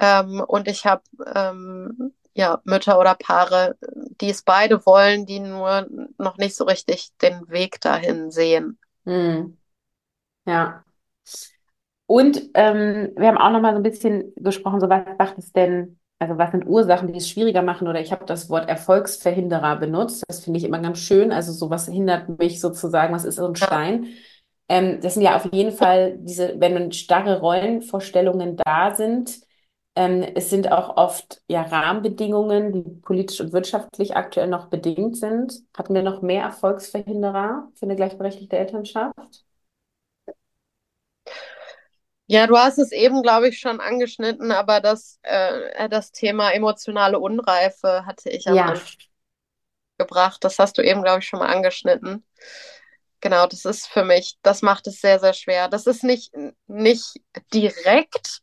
[0.00, 1.02] Ähm, und ich habe
[1.34, 3.76] ähm, ja Mütter oder Paare,
[4.20, 5.86] die es beide wollen, die nur
[6.18, 8.78] noch nicht so richtig den Weg dahin sehen.
[9.04, 9.56] Hm.
[10.46, 10.84] Ja.
[12.06, 15.52] Und ähm, wir haben auch noch mal so ein bisschen gesprochen, so was macht es
[15.52, 17.88] denn, also was sind Ursachen, die es schwieriger machen?
[17.88, 20.22] Oder ich habe das Wort Erfolgsverhinderer benutzt.
[20.28, 21.32] Das finde ich immer ganz schön.
[21.32, 24.06] Also so was hindert mich sozusagen, was ist so ein Stein?
[24.68, 29.45] Ähm, das sind ja auf jeden Fall diese, wenn starre Rollenvorstellungen da sind.
[29.96, 35.62] Ähm, es sind auch oft ja Rahmenbedingungen, die politisch und wirtschaftlich aktuell noch bedingt sind.
[35.76, 39.44] Hatten wir noch mehr Erfolgsverhinderer für eine gleichberechtigte Elternschaft?
[42.28, 47.20] Ja, du hast es eben, glaube ich, schon angeschnitten, aber das, äh, das Thema emotionale
[47.20, 48.64] Unreife hatte ich am Ja.
[48.64, 48.84] Anfang
[49.98, 50.44] gebracht.
[50.44, 52.24] Das hast du eben, glaube ich, schon mal angeschnitten.
[53.20, 55.68] Genau, das ist für mich, das macht es sehr, sehr schwer.
[55.68, 56.32] Das ist nicht,
[56.66, 57.20] nicht
[57.52, 58.42] direkt,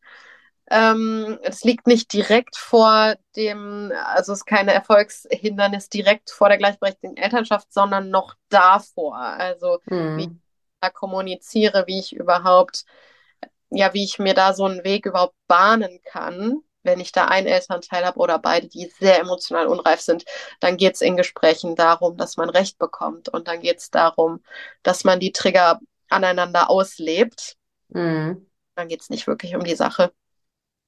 [0.73, 6.57] ähm, es liegt nicht direkt vor dem, also es ist keine Erfolgshindernis direkt vor der
[6.57, 9.15] gleichberechtigten Elternschaft, sondern noch davor.
[9.15, 10.29] Also wie ich
[10.81, 12.85] da kommuniziere, wie ich überhaupt
[13.73, 17.47] ja, wie ich mir da so einen Weg überhaupt bahnen kann, wenn ich da einen
[17.47, 20.25] Elternteil habe oder beide, die sehr emotional unreif sind,
[20.59, 24.43] dann geht es in Gesprächen darum, dass man Recht bekommt und dann geht es darum,
[24.83, 27.55] dass man die Trigger aneinander auslebt.
[27.93, 28.49] Hm.
[28.75, 30.11] Dann geht es nicht wirklich um die Sache.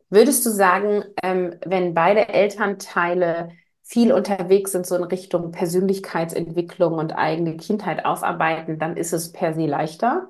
[0.09, 3.51] Würdest du sagen, ähm, wenn beide Elternteile
[3.83, 9.53] viel unterwegs sind, so in Richtung Persönlichkeitsentwicklung und eigene Kindheit aufarbeiten, dann ist es per
[9.53, 10.29] se leichter?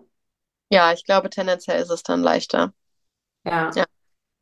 [0.71, 2.73] Ja, ich glaube, tendenziell ist es dann leichter.
[3.45, 3.71] Ja.
[3.75, 3.85] Ja,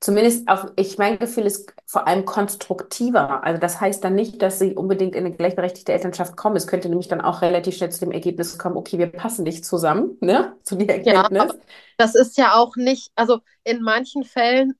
[0.01, 3.43] Zumindest auf, ich mein Gefühl ist vor allem konstruktiver.
[3.43, 6.57] Also das heißt dann nicht, dass sie unbedingt in eine gleichberechtigte Elternschaft kommen.
[6.57, 9.65] Es könnte nämlich dann auch relativ schnell zu dem Ergebnis kommen, okay, wir passen nicht
[9.65, 10.57] zusammen, ne?
[10.63, 11.41] Zu ja, Erkenntnis.
[11.43, 11.55] aber
[11.97, 14.73] das ist ja auch nicht, also in manchen Fällen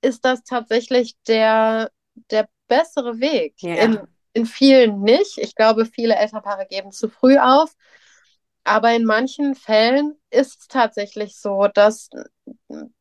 [0.00, 1.90] ist das tatsächlich der,
[2.30, 3.56] der bessere Weg.
[3.62, 4.06] In, Ja.
[4.32, 5.38] in vielen nicht.
[5.38, 7.74] Ich glaube, viele Elternpaare geben zu früh auf.
[8.64, 12.10] Aber in manchen Fällen ist es tatsächlich so, dass,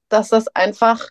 [0.10, 1.10] dass das einfach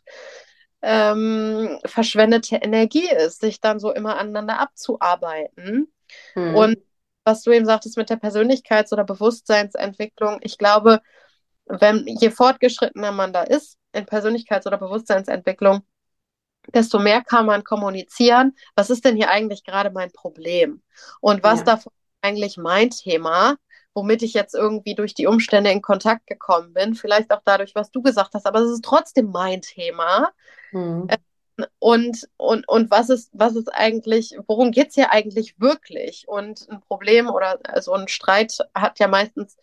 [0.83, 5.93] ähm, verschwendete Energie ist, sich dann so immer aneinander abzuarbeiten.
[6.55, 6.83] Und Hm.
[7.25, 11.01] was du eben sagtest mit der Persönlichkeits- oder Bewusstseinsentwicklung, ich glaube,
[11.67, 15.83] wenn je fortgeschrittener man da ist in Persönlichkeits- oder Bewusstseinsentwicklung,
[16.75, 18.57] desto mehr kann man kommunizieren.
[18.75, 20.83] Was ist denn hier eigentlich gerade mein Problem?
[21.21, 21.65] Und was Ja.
[21.65, 23.57] davon ist eigentlich mein Thema,
[23.95, 26.95] womit ich jetzt irgendwie durch die Umstände in Kontakt gekommen bin?
[26.95, 30.33] Vielleicht auch dadurch, was du gesagt hast, aber es ist trotzdem mein Thema.
[30.73, 31.09] Hm.
[31.79, 36.29] Und, und, und was ist, was ist eigentlich, worum geht es hier eigentlich wirklich?
[36.29, 39.57] Und ein Problem oder so ein Streit hat ja meistens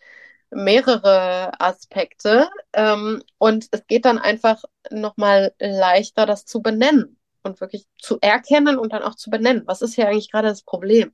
[0.54, 2.48] mehrere Aspekte.
[2.72, 8.78] Ähm, und es geht dann einfach nochmal leichter, das zu benennen und wirklich zu erkennen
[8.78, 9.62] und dann auch zu benennen.
[9.66, 11.12] Was ist hier eigentlich gerade das Problem?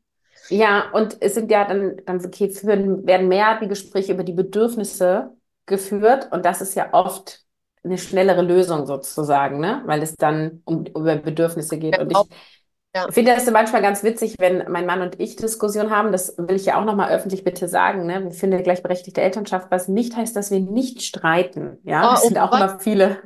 [0.48, 4.32] Ja, und es sind ja dann, dann okay, führen, werden mehr die Gespräche über die
[4.32, 5.32] Bedürfnisse
[5.66, 7.44] geführt und das ist ja oft
[7.84, 9.82] eine schnellere Lösung sozusagen, ne?
[9.86, 11.98] Weil es dann um über Bedürfnisse geht.
[11.98, 12.59] Und Auch, ich
[12.94, 13.08] ja.
[13.10, 16.12] finde das manchmal ganz witzig, wenn mein Mann und ich Diskussion haben.
[16.12, 18.24] Das will ich ja auch nochmal öffentlich bitte sagen, ne?
[18.24, 21.78] Wir finden gleichberechtigte Elternschaft, was nicht heißt, dass wir nicht streiten.
[21.84, 23.22] Ja, Oh, das oh sind auch Gott, immer viele.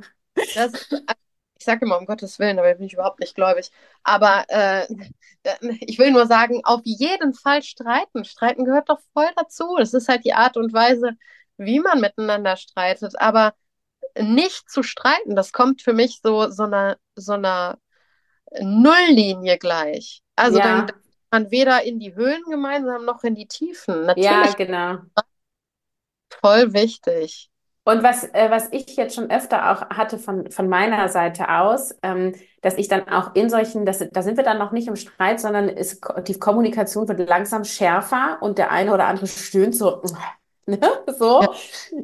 [0.52, 0.72] das
[1.58, 3.70] ich sage immer um Gottes Willen, aber bin ich überhaupt nicht gläubig.
[4.02, 4.86] Aber äh,
[5.80, 8.24] ich will nur sagen, auf jeden Fall streiten.
[8.24, 9.76] Streiten gehört doch voll dazu.
[9.78, 11.12] Das ist halt die Art und Weise,
[11.56, 13.18] wie man miteinander streitet.
[13.20, 13.54] Aber
[14.18, 17.78] nicht zu streiten, das kommt für mich so, so einer, so einer
[18.60, 20.22] Nulllinie gleich.
[20.36, 20.86] Also dann Ja,
[21.30, 24.06] man weder in die Höhen gemeinsam noch in die Tiefen.
[24.14, 24.98] ja, Natürlich genau.
[26.40, 27.50] voll wichtig.
[27.86, 31.94] Und was, äh, was ich jetzt schon öfter auch hatte von, von meiner Seite aus,
[32.02, 34.96] ähm, dass ich dann auch in solchen, das, da sind wir dann noch nicht im
[34.96, 40.00] Streit, sondern ist, die Kommunikation wird langsam schärfer und der eine oder andere stöhnt so,
[40.66, 40.80] Ne?
[41.18, 41.42] So.
[41.42, 41.50] Ja.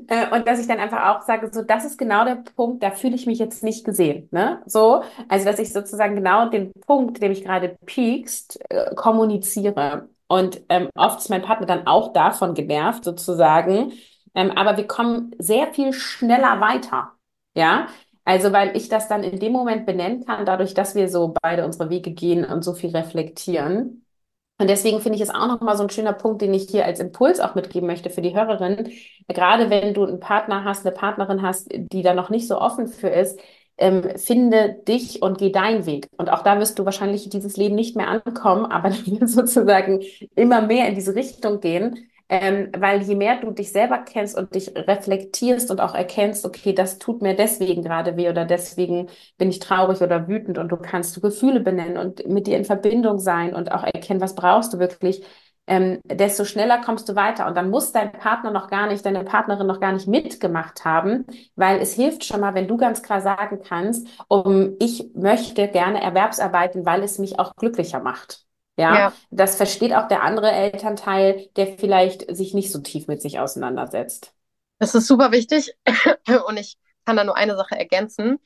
[0.08, 2.90] Äh, und dass ich dann einfach auch sage, so, das ist genau der Punkt, da
[2.90, 4.28] fühle ich mich jetzt nicht gesehen.
[4.32, 4.62] Ne?
[4.66, 5.02] So.
[5.28, 10.08] Also, dass ich sozusagen genau den Punkt, der mich gerade piekst, äh, kommuniziere.
[10.28, 13.92] Und ähm, oft ist mein Partner dann auch davon genervt, sozusagen.
[14.34, 17.12] Ähm, aber wir kommen sehr viel schneller weiter.
[17.54, 17.88] Ja.
[18.24, 21.64] Also, weil ich das dann in dem Moment benennen kann, dadurch, dass wir so beide
[21.64, 24.04] unsere Wege gehen und so viel reflektieren.
[24.61, 27.00] Und deswegen finde ich es auch nochmal so ein schöner Punkt, den ich hier als
[27.00, 28.90] Impuls auch mitgeben möchte für die Hörerin.
[29.26, 32.86] Gerade wenn du einen Partner hast, eine Partnerin hast, die da noch nicht so offen
[32.86, 33.40] für ist,
[33.78, 36.08] ähm, finde dich und geh deinen Weg.
[36.18, 40.02] Und auch da wirst du wahrscheinlich dieses Leben nicht mehr ankommen, aber du sozusagen
[40.34, 42.09] immer mehr in diese Richtung gehen.
[42.33, 46.72] Ähm, weil je mehr du dich selber kennst und dich reflektierst und auch erkennst, okay,
[46.72, 50.76] das tut mir deswegen gerade weh oder deswegen bin ich traurig oder wütend und du
[50.76, 54.72] kannst du Gefühle benennen und mit dir in Verbindung sein und auch erkennen, was brauchst
[54.72, 55.24] du wirklich,
[55.66, 57.47] ähm, desto schneller kommst du weiter.
[57.49, 61.26] Und dann muss dein Partner noch gar nicht, deine Partnerin noch gar nicht mitgemacht haben,
[61.57, 66.01] weil es hilft schon mal, wenn du ganz klar sagen kannst, um, ich möchte gerne
[66.03, 68.45] Erwerbsarbeiten, weil es mich auch glücklicher macht.
[68.81, 73.22] Ja, ja, das versteht auch der andere Elternteil, der vielleicht sich nicht so tief mit
[73.22, 74.33] sich auseinandersetzt.
[74.78, 75.74] Das ist super wichtig.
[76.47, 78.39] Und ich kann da nur eine Sache ergänzen,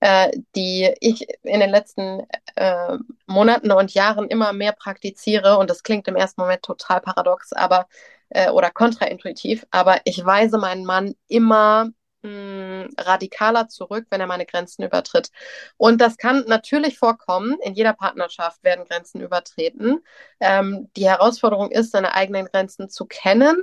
[0.00, 5.58] äh, die ich in den letzten äh, Monaten und Jahren immer mehr praktiziere.
[5.58, 7.86] Und das klingt im ersten Moment total paradox, aber
[8.30, 11.88] äh, oder kontraintuitiv, aber ich weise meinen Mann immer
[12.22, 15.30] mh, radikaler zurück, wenn er meine Grenzen übertritt.
[15.76, 17.56] Und das kann natürlich vorkommen.
[17.62, 20.00] In jeder Partnerschaft werden Grenzen übertreten.
[20.40, 23.62] Ähm, die Herausforderung ist, seine eigenen Grenzen zu kennen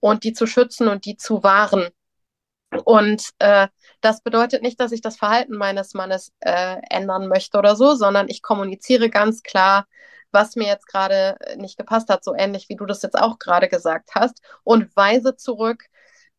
[0.00, 1.88] und die zu schützen und die zu wahren.
[2.84, 3.68] Und äh,
[4.00, 8.28] das bedeutet nicht, dass ich das Verhalten meines Mannes äh, ändern möchte oder so, sondern
[8.28, 9.86] ich kommuniziere ganz klar,
[10.30, 13.68] was mir jetzt gerade nicht gepasst hat, so ähnlich wie du das jetzt auch gerade
[13.68, 15.84] gesagt hast, und weise zurück,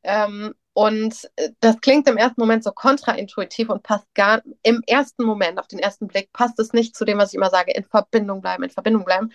[0.04, 5.24] ähm, und äh, das klingt im ersten Moment so kontraintuitiv und passt gar im ersten
[5.24, 7.84] Moment, auf den ersten Blick, passt es nicht zu dem, was ich immer sage, in
[7.84, 9.32] Verbindung bleiben, in Verbindung bleiben.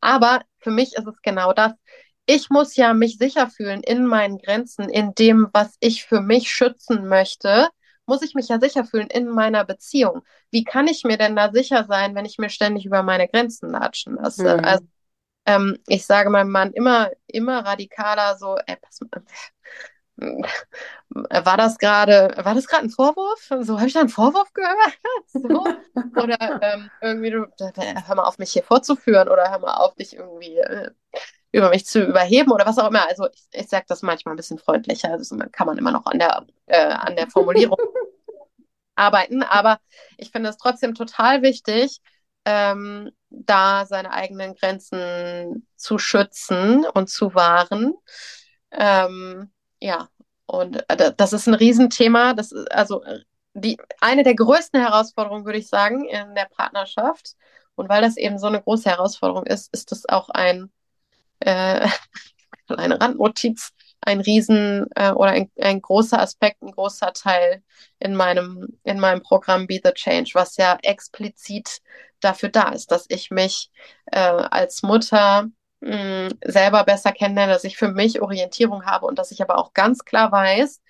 [0.00, 1.72] Aber für mich ist es genau das.
[2.26, 6.50] Ich muss ja mich sicher fühlen in meinen Grenzen, in dem, was ich für mich
[6.50, 7.68] schützen möchte,
[8.06, 10.22] muss ich mich ja sicher fühlen in meiner Beziehung.
[10.50, 13.70] Wie kann ich mir denn da sicher sein, wenn ich mir ständig über meine Grenzen
[13.70, 14.56] latschen lasse?
[14.56, 14.64] Mhm.
[14.64, 14.84] Also,
[15.46, 19.22] ähm, ich sage meinem Mann immer, immer radikaler so, ey, pass mal,
[21.10, 23.50] war das gerade, war das gerade ein Vorwurf?
[23.60, 24.98] So, habe ich da einen Vorwurf gehört?
[25.26, 25.66] so?
[26.20, 30.16] Oder ähm, irgendwie, du, hör mal auf, mich hier vorzuführen oder hör mal auf, dich
[30.16, 30.90] irgendwie äh,
[31.52, 33.08] über mich zu überheben oder was auch immer.
[33.08, 36.18] Also ich, ich sage das manchmal ein bisschen freundlicher, also kann man immer noch an
[36.18, 37.78] der, äh, an der Formulierung
[38.96, 39.78] arbeiten, aber
[40.16, 42.00] ich finde es trotzdem total wichtig,
[42.44, 47.94] ähm, da seine eigenen Grenzen zu schützen und zu wahren.
[48.70, 49.50] Ähm,
[49.80, 50.08] ja,
[50.46, 52.34] und äh, das ist ein Riesenthema.
[52.34, 53.20] Das ist also äh,
[53.54, 57.34] die, eine der größten Herausforderungen, würde ich sagen, in der Partnerschaft.
[57.74, 60.70] Und weil das eben so eine große Herausforderung ist, ist das auch ein
[61.40, 61.88] äh,
[62.66, 63.70] kleine Randnotiz,
[64.00, 67.62] ein Riesen äh, oder ein, ein großer Aspekt, ein großer Teil
[67.98, 71.80] in meinem, in meinem Programm Be the Change, was ja explizit
[72.20, 73.70] dafür da ist, dass ich mich
[74.06, 75.48] äh, als Mutter
[75.80, 79.72] mh, selber besser kennenlerne, dass ich für mich Orientierung habe und dass ich aber auch
[79.74, 80.80] ganz klar weiß,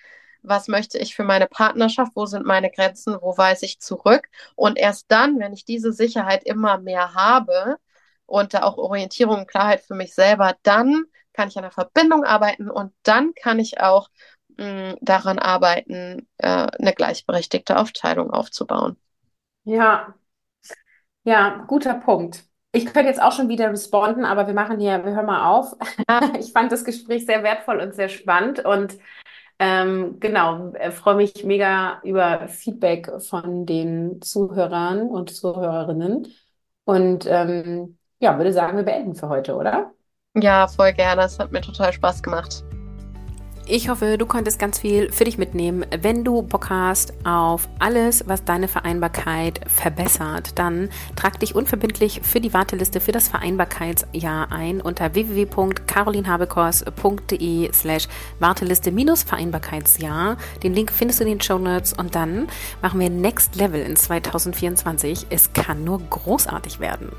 [0.41, 4.29] was möchte ich für meine Partnerschaft, wo sind meine Grenzen, wo weise ich zurück.
[4.55, 7.77] Und erst dann, wenn ich diese Sicherheit immer mehr habe
[8.25, 12.23] und da auch Orientierung und Klarheit für mich selber, dann kann ich an der Verbindung
[12.23, 14.09] arbeiten und dann kann ich auch
[14.57, 16.47] mh, daran arbeiten, äh,
[16.79, 18.97] eine gleichberechtigte Aufteilung aufzubauen.
[19.63, 20.15] Ja,
[21.23, 22.48] ja, guter Punkt.
[22.71, 25.75] Ich könnte jetzt auch schon wieder responden, aber wir machen hier, wir hören mal auf.
[26.39, 28.97] Ich fand das Gespräch sehr wertvoll und sehr spannend und
[29.59, 36.27] ähm, genau, äh, freue mich mega über Feedback von den Zuhörern und Zuhörerinnen.
[36.85, 39.91] Und ähm, ja, würde sagen, wir beenden für heute, oder?
[40.35, 41.23] Ja, voll gerne.
[41.23, 42.63] Es hat mir total Spaß gemacht.
[43.71, 45.85] Ich hoffe, du konntest ganz viel für dich mitnehmen.
[46.01, 52.41] Wenn du Bock hast auf alles, was deine Vereinbarkeit verbessert, dann trag dich unverbindlich für
[52.41, 58.07] die Warteliste für das Vereinbarkeitsjahr ein unter www.carolinhabekors.de slash
[58.39, 60.37] Warteliste-Vereinbarkeitsjahr.
[60.63, 62.47] Den Link findest du in den Show Notes und dann
[62.81, 65.27] machen wir Next Level in 2024.
[65.29, 67.11] Es kann nur großartig werden.